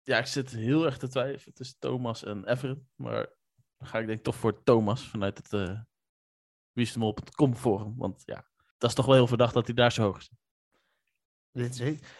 [0.07, 2.81] ja, ik zit heel erg te twijfelen tussen Thomas en Everett.
[2.95, 3.27] Maar
[3.77, 5.79] dan ga ik denk ik toch voor Thomas vanuit het uh,
[6.71, 7.93] Wiestemol.com forum.
[7.97, 8.47] Want ja,
[8.77, 10.31] dat is toch wel heel verdacht dat hij daar zo hoog is.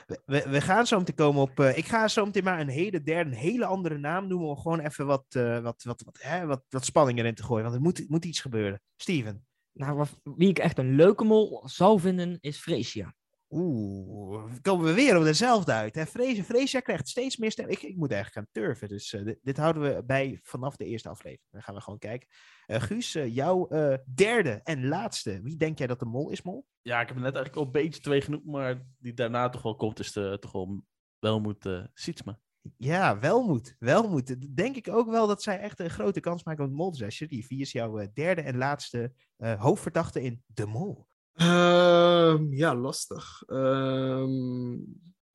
[0.05, 1.59] We- We, we gaan zo meteen komen op.
[1.59, 4.47] eh, ik ga zo meteen maar een hele derde, een hele andere naam noemen.
[4.49, 7.63] Om gewoon even wat, eh, wat, wat, wat, hè, wat, wat spanning erin te gooien.
[7.63, 8.81] Want er moet, moet iets gebeuren.
[8.95, 9.47] Steven.
[9.71, 13.13] Nou, wat- wie ik echt een leuke mol zou vinden, is Freesia.
[13.49, 15.95] Oeh, komen we weer op dezelfde uit.
[15.95, 16.05] Hè?
[16.05, 17.69] Freesia, Freesia krijgt steeds meer stem.
[17.69, 18.87] Ik, ik moet eigenlijk gaan turven.
[18.87, 21.51] Dus eh, dit, dit houden we bij vanaf de eerste aflevering.
[21.51, 22.27] Dan gaan we gewoon kijken.
[22.65, 23.67] Eh, Guus, eh, jouw
[24.15, 25.41] derde en laatste.
[25.41, 26.65] Wie denk jij dat de mol is, mol?
[26.81, 28.45] Ja, ik heb net eigenlijk al een beetje twee genoemd.
[28.45, 30.83] Maar die daarna toch wel komt, is de, toch wel
[31.19, 32.39] Welmoed uh, Sietsma.
[32.77, 33.75] Ja, Welmoed.
[33.79, 34.55] Welmoed.
[34.55, 36.93] Denk ik ook wel dat zij echt een grote kans maken om de mol
[37.27, 41.07] wie is jouw derde en laatste hoofdverdachte in De Mol?
[41.37, 43.43] Ehm, ja, lastig.
[43.45, 44.75] Ehm,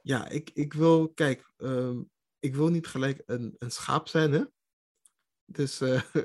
[0.03, 2.03] ja, ik, ik wil, kijk, ehm,
[2.39, 4.43] ik wil niet gelijk een, een schaap zijn, hè?
[5.45, 6.03] Dus, eh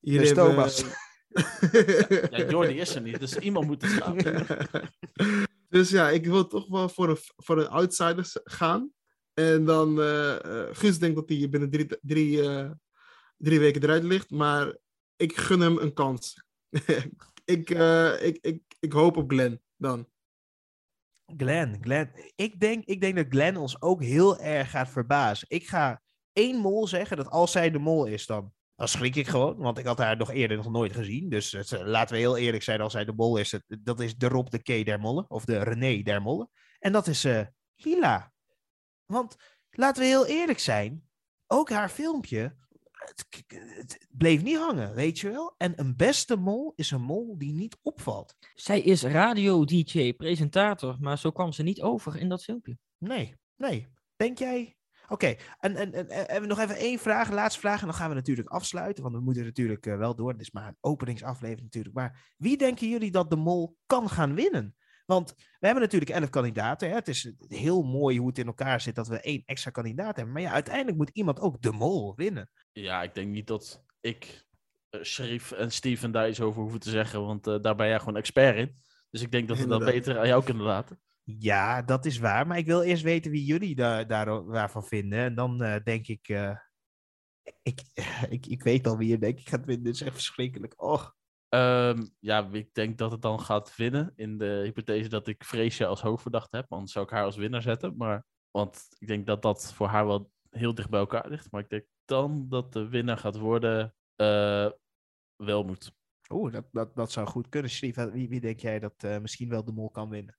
[0.00, 0.84] Dus hebben- Thomas.
[2.30, 4.16] Ja, Jordi is er niet, dus iemand moet het gaan.
[5.68, 8.92] dus ja, ik wil toch wel voor een, voor een outsider gaan.
[9.34, 12.70] En dan, eh eh, Guus denkt dat hij binnen drie, drie, eh,
[13.36, 14.76] drie weken eruit ligt, maar
[15.16, 16.44] ik gun hem een kans.
[17.44, 20.08] ik, eh, ik, ik, ik hoop op Glenn dan.
[21.36, 22.10] Glenn, Glenn.
[22.34, 25.46] Ik denk, ik denk dat Glenn ons ook heel erg gaat verbazen.
[25.50, 26.02] Ik ga
[26.32, 29.56] één mol zeggen dat als zij de mol is, dan, dan schrik ik gewoon.
[29.56, 31.28] Want ik had haar nog eerder nog nooit gezien.
[31.28, 34.28] Dus eh, laten we heel eerlijk zijn, als zij de mol is, dat is de
[34.28, 35.30] Rob de K der Mollen.
[35.30, 36.50] Of de René der Mollen.
[36.78, 37.46] En dat is eh
[37.76, 38.32] Lila.
[39.04, 39.36] Want
[39.70, 41.08] laten we heel eerlijk zijn,
[41.46, 42.56] ook haar filmpje,
[43.08, 43.44] het,
[43.76, 45.54] het bleef niet hangen, weet je wel.
[45.56, 48.36] En een beste mol is een mol die niet opvalt.
[48.54, 52.78] Zij is radio-dj, presentator, maar zo kwam ze niet over in dat filmpje.
[52.98, 53.94] Nee, nee.
[54.16, 54.76] Denk jij?
[55.08, 57.80] Oké, en, en, en, we nog even één vraag, laatste vraag.
[57.80, 60.30] En dan gaan we natuurlijk afsluiten, want we moeten natuurlijk eh, wel door.
[60.30, 61.94] Het is maar een openingsaflevering natuurlijk.
[61.94, 64.74] Maar wie denken jullie dat de mol kan gaan winnen?
[65.06, 66.88] Want we hebben natuurlijk elf kandidaten.
[66.88, 66.94] Hè?
[66.94, 70.34] Het is heel mooi hoe het in elkaar zit dat we één extra kandidaat hebben.
[70.34, 72.50] Maar ja, uiteindelijk moet iemand ook de mol winnen.
[72.72, 74.46] Ja, ik denk niet dat ik,
[74.90, 77.98] uh, Sharif en Steven daar iets over hoeven te zeggen, want uh, daar ben jij
[77.98, 78.76] gewoon expert in.
[79.10, 81.00] Dus ik denk dat we dat beter aan jou kunnen laten.
[81.22, 82.46] Ja, dat is waar.
[82.46, 85.18] Maar ik wil eerst weten wie jullie daar, daar, waarvan vinden.
[85.18, 86.56] En dan eh, denk ik, eh,
[87.62, 87.80] ik,
[88.28, 88.46] ik...
[88.46, 89.86] Ik weet al wie je denk ik gaat winnen.
[89.86, 90.82] Het is echt verschrikkelijk.
[90.82, 91.14] Och.
[91.48, 94.12] Ehm, ja, ik denk dat het dan gaat winnen.
[94.14, 96.72] In de hypothese dat ik Freesia als hoofdverdachte heb.
[96.72, 97.96] Anders zou ik haar als winnaar zetten.
[97.96, 101.50] Maar, want ik denk dat dat voor haar wel heel dicht bij elkaar ligt.
[101.50, 104.70] Maar ik denk dan dat de winnaar gaat worden eh
[105.36, 105.92] Welmoed.
[106.28, 107.70] Oeh, dat, dat, dat zou goed kunnen.
[107.70, 110.38] Steve, wie, wie denk jij dat eh, misschien wel de mol kan winnen?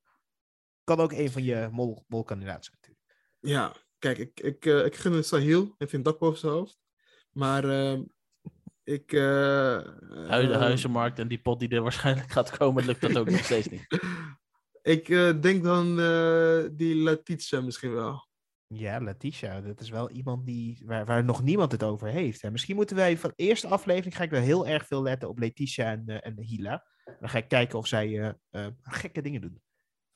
[0.84, 3.06] Kan ook een van je mol, molkandidaten zijn natuurlijk.
[3.40, 5.76] Ja, kijk, ik, ik, eh, ik gun het Sahil.
[5.78, 6.80] Heeft een dak boven zijn hoofd.
[7.32, 8.04] Maar ehm,
[8.88, 9.12] ik...
[9.12, 13.30] eh, de eh, huizenmarkt en die pot die er waarschijnlijk gaat komen, lukt dat ook
[13.30, 13.88] nog steeds niet.
[14.82, 18.28] Ik eh, denk dan eh, die Letitia misschien wel.
[18.68, 22.42] Ja, Letitia, dat is wel iemand die, waar, waar nog niemand het over heeft.
[22.42, 22.52] Hè.
[22.52, 25.40] Misschien moeten wij van de eerste aflevering ga ik wel heel erg veel letten op
[25.40, 26.86] Letitia en, eh, en Hila.
[27.20, 29.62] Dan ga ik kijken of zij eh, eh, gekke dingen doen.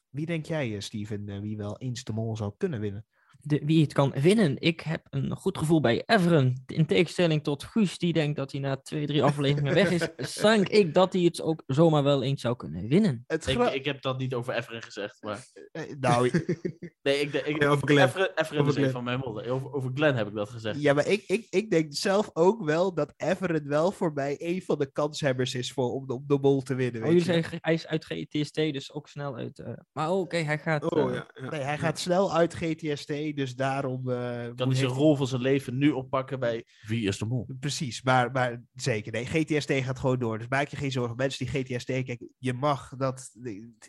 [0.10, 3.06] Wie denk jij, eh, Steven, eh, wie wel eens de mol zou kunnen winnen?
[3.44, 4.56] De, wie het kan winnen.
[4.60, 6.64] Ik heb een goed gevoel bij Everen.
[6.68, 10.34] In tegenstelling tot Guus, die denkt dat hij na twee, drie afleveringen weg is.
[10.42, 13.24] Denk ik dat hij het ook zomaar wel eens zou kunnen winnen.
[13.28, 15.46] Het Ik, ik heb dat niet over Everen gezegd, maar...
[15.72, 16.30] eh, nou,
[17.04, 18.08] Nee, ik, denk- ik, over Glenn.
[18.08, 18.92] Everen, Everen Over is een Glenn.
[18.92, 19.46] van mijn mollen.
[19.46, 20.82] Over, over Glenn heb ik dat gezegd.
[20.82, 24.62] ja, maar ik, ik, ik denk zelf ook wel dat Everett wel voor mij een
[24.62, 27.04] van de kanshebbers is voor, om, de- om de mol te winnen.
[27.04, 27.44] Oh, je.
[27.62, 29.60] hij is uit GTST, dus ook snel uit.
[29.60, 30.92] eh, Maar oké, hij gaat.
[30.92, 31.28] Oh eh, ja.
[31.42, 31.50] ja.
[31.50, 34.10] Nee, hij gaat snel uit GTST, dus daarom...
[34.10, 37.18] eh, Kan moet- hij zijn heeft- rol van zijn leven nu oppakken bij Wie is
[37.18, 37.48] de Mol?
[37.60, 39.12] Precies, maar, maar zeker.
[39.12, 40.38] Nee, GTST gaat gewoon door.
[40.38, 41.16] Dus maak je geen zorgen.
[41.16, 43.32] Mensen die GTST kijken, je mag dat,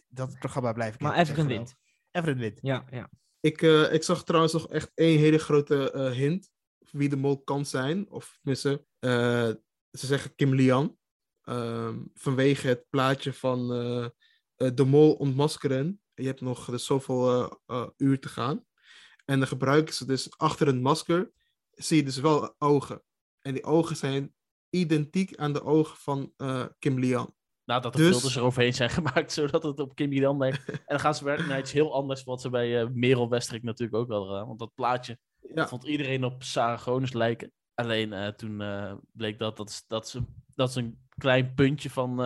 [0.08, 1.32] dat programma blijven Maar kijken.
[1.32, 1.76] Everen Echt wint.
[2.10, 2.58] Everen wint.
[2.62, 3.10] Ja, ja.
[3.40, 6.50] Ik, eh, ik zag trouwens nog echt één hele grote eh, hint
[6.90, 8.10] wie de mol kan zijn.
[8.10, 9.10] Of tenminste, eh,
[9.90, 10.96] ze zeggen Kim Lian.
[11.42, 14.04] Ehm, vanwege het plaatje van eh,
[14.56, 16.00] eh, de mol ontmaskeren.
[16.14, 18.64] Je hebt nog dus zoveel eh, eh, uur te gaan.
[19.24, 21.32] En dan gebruiken ze dus achter een masker,
[21.70, 23.02] zie je dus wel ogen.
[23.40, 24.34] En die ogen zijn
[24.70, 27.34] identiek aan de ogen van eh, Kim Lian.
[27.64, 30.68] Nadat de Dus- filters eroverheen zijn gemaakt, zodat het op Kim Jan lijkt.
[30.68, 33.62] En dan gaan ze werken naar iets heel anders, wat ze bij eh Merel Westrik
[33.62, 34.46] natuurlijk ook wel gedaan.
[34.46, 35.18] Want dat plaatje
[35.54, 37.52] Ja, vond iedereen op Sarah Gronus lijken.
[37.74, 38.62] Alleen eh, toen
[39.12, 42.20] bleek dat dat dat, een, dat is een klein puntje van,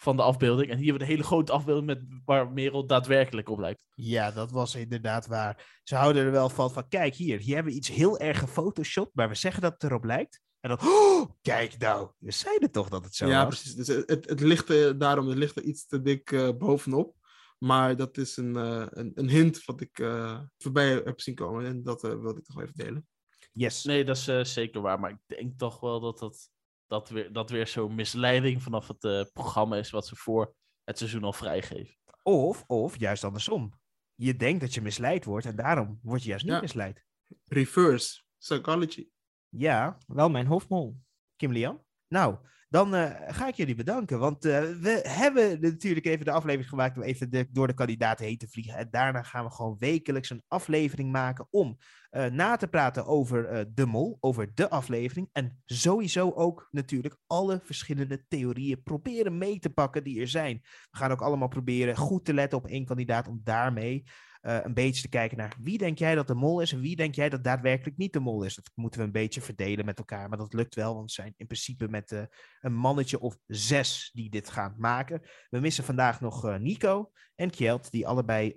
[0.00, 0.70] van de afbeelding.
[0.70, 3.84] En hier hebben we de hele grote afbeelding met waar Merel daadwerkelijk op lijkt.
[3.94, 5.80] Ja, dat was inderdaad waar.
[5.82, 9.14] Ze houden er wel van, van kijk hier, hier hebben we iets heel erg gefotoshopt,
[9.14, 10.40] maar we zeggen dat het erop lijkt.
[10.60, 13.60] En dan, oh, kijk nou, we zeiden toch dat het zo ja, was.
[13.60, 13.74] precies.
[13.74, 17.14] Dus het, het, het ligt er, daarom het ligt er iets te dik eh, bovenop.
[17.58, 21.66] Maar dat is een, eh, een, een hint wat ik eh, voorbij heb zien komen.
[21.66, 23.06] En dat eh, wilde ik nog even delen.
[23.52, 23.84] Yes.
[23.84, 25.00] Nee, dat is eh, zeker waar.
[25.00, 26.50] Maar ik denk toch wel dat dat,
[26.90, 30.98] dat weer, dat weer zo'n misleiding vanaf het eh, programma is wat ze voor het
[30.98, 31.96] seizoen al vrijgeven.
[32.22, 33.72] Of, of juist andersom.
[34.14, 36.60] Je denkt dat je misleid wordt en daarom word je juist niet Ja.
[36.60, 37.04] misleid.
[37.44, 39.08] Reverse psychology.
[39.48, 41.00] Ja, Wel mijn hoofdmol.
[41.36, 41.84] Kim Lian.
[42.08, 42.38] Nou,
[42.70, 44.18] dan eh, ga ik jullie bedanken.
[44.18, 48.38] Want eh, we hebben natuurlijk even de aflevering gemaakt om even door de kandidaten heen
[48.38, 48.74] te vliegen.
[48.74, 51.78] En daarna gaan we gewoon wekelijks een aflevering maken om
[52.10, 55.28] eh, na te praten over de mol, over de aflevering.
[55.32, 60.60] En sowieso ook natuurlijk alle verschillende theorieën proberen mee te pakken die er zijn.
[60.90, 64.04] We gaan ook allemaal proberen goed te letten op één kandidaat om daarmee
[64.40, 66.96] eh, een beetje te kijken naar wie denk jij dat de mol is en wie
[66.96, 68.54] denk jij dat daadwerkelijk niet de mol is.
[68.54, 71.34] Dat moeten we een beetje verdelen met elkaar, maar dat lukt wel, want we zijn
[71.36, 72.22] in principe met eh,
[72.60, 75.22] een mannetje of zes die dit gaan maken.
[75.50, 78.52] We missen vandaag nog eh, Nico en Kjeld, die allebei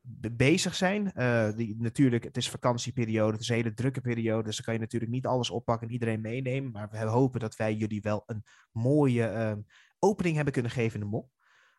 [0.00, 1.12] be- bezig zijn.
[1.56, 4.80] Die, natuurlijk, het is vakantieperiode, het is een hele drukke periode, dus dan kan je
[4.80, 8.44] natuurlijk niet alles oppakken en iedereen meenemen, maar we hopen dat wij jullie wel een
[8.70, 9.60] mooie ehm,
[9.98, 11.30] opening hebben kunnen geven in de mol.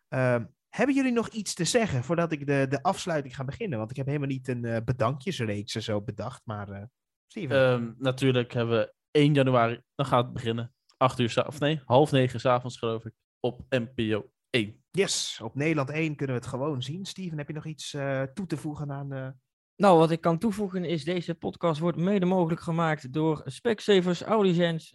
[0.08, 0.46] Ehm,
[0.76, 3.78] hebben jullie nog iets te zeggen voordat ik de, de afsluiting ga beginnen?
[3.78, 6.84] Want ik heb helemaal niet een eh, bedankjesreeks en zo bedacht, maar eh
[7.28, 7.58] Steven.
[7.58, 10.74] Ehm, natuurlijk hebben we 1 januari, dan gaat het beginnen.
[10.98, 14.84] 8 uur, of nee, half negen s'avonds geloof ik, op NPO 1.
[14.92, 17.06] yes, op Nederland 1 kunnen we het gewoon zien.
[17.06, 19.42] Steven, heb je nog iets eh, toe te voegen aan...
[19.84, 24.94] Nou, wat ik kan toevoegen is, deze podcast wordt mede mogelijk gemaakt door Specsavers, Audigens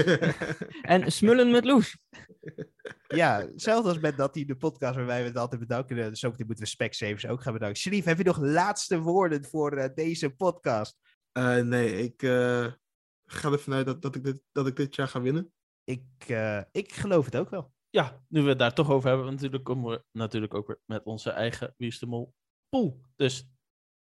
[0.82, 1.98] en Smullen met Loes.
[3.08, 5.98] Ja, hetzelfde als met dat die de podcast waarbij we het altijd bedanken.
[5.98, 7.78] eh, Dus ook die moeten we Specsavers ook gaan bedanken.
[7.78, 10.98] Sharif, heb je nog laatste woorden voor eh, deze podcast?
[11.32, 12.66] Eh, nee, ik eh,
[13.24, 15.52] ga ervan uit dat, dat, ik dit, dat ik dit jaar ga winnen.
[15.84, 17.72] Ik, eh, ik geloof het ook wel.
[17.90, 21.04] Ja, nu we het daar toch over hebben, natuurlijk komen we natuurlijk ook weer met
[21.04, 22.34] onze eigen Wie is de Mol
[22.68, 23.00] pool.
[23.16, 23.51] Dus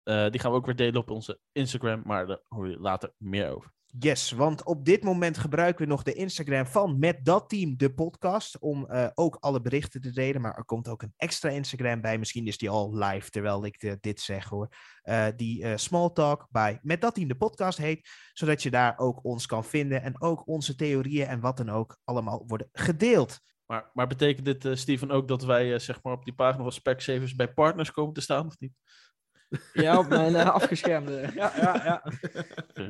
[0.09, 3.13] eh, die gaan we ook weer delen op onze Instagram, maar daar hoor je later
[3.17, 3.77] meer over.
[3.99, 7.95] Yes, want op dit moment gebruiken we nog de Instagram van Met Dat Team, de
[7.95, 10.41] podcast, om eh, ook alle berichten te delen.
[10.41, 12.19] Maar er komt ook een extra Instagram bij.
[12.19, 14.69] Misschien is die al live, terwijl ik eh, dit zeg hoor.
[15.37, 18.09] Die eh, Small Talk bij Met Dat Team, de podcast heet.
[18.33, 21.99] Zodat je daar ook ons kan vinden en ook onze theorieën en wat dan ook
[22.05, 23.41] allemaal worden gedeeld.
[23.67, 27.35] Maar, maar betekent dit, Steven, ook dat wij zeg maar op die pagina van Specsavers
[27.35, 28.73] bij partners komen te staan, of niet?
[29.73, 31.21] Ja, op mijn eh, afgeschermde.
[31.35, 32.03] Ja, ja, ja.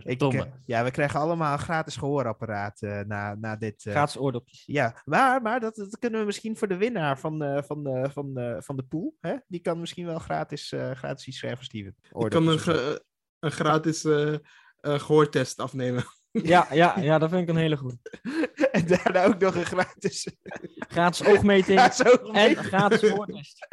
[0.05, 0.39] Ik, Domme.
[0.43, 3.83] eh, ja, we krijgen allemaal een gratis gehoorapparaat eh, na, na dit.
[3.83, 4.63] Gratis oordopjes.
[4.67, 8.11] Ja, maar, maar dat, dat kunnen we misschien voor de winnaar van, eh, van, eh,
[8.11, 9.17] van, eh, van de pool.
[9.21, 9.35] Hè?
[9.47, 11.97] Die kan misschien wel gratis, eh, gratis iets schrijven, Steven.
[12.19, 13.05] Ik kan een, ge-
[13.41, 14.39] een gratis eh, eh,
[14.81, 16.05] gehoortest afnemen.
[16.31, 17.99] Ja, ja, ja, dat vind ik een hele goede.
[18.73, 20.37] En daarna ook nog een gratis.
[20.77, 23.67] Gratis oogmeting Ja, zo en gratis oortest.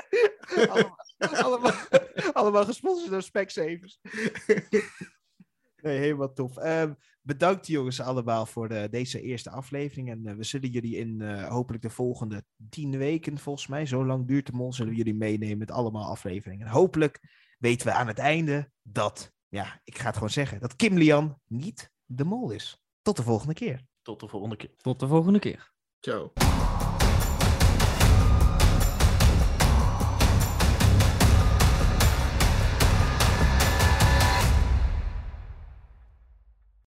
[0.56, 1.05] allemaal,
[1.44, 1.74] allemaal,
[2.34, 4.00] allemaal gesponsord door Specsavers.
[5.86, 6.58] Nee, helemaal tof.
[6.58, 10.10] Ehm, bedankt jongens allemaal voor de, deze eerste aflevering.
[10.10, 14.06] En eh, we zullen jullie in eh, hopelijk de volgende tien weken, volgens mij, zo
[14.06, 16.66] lang duurt de mol, zullen we jullie meenemen met allemaal afleveringen.
[16.66, 17.20] En hopelijk
[17.60, 21.40] weten we aan het einde dat, ja, ik ga het gewoon zeggen, dat Kim Lian
[21.46, 22.84] niet de mol is.
[23.02, 23.86] Tot de volgende keer.
[24.02, 24.76] Tot de volgende keer.
[24.78, 25.72] Tot de volgende keer.
[26.00, 26.32] Ciao.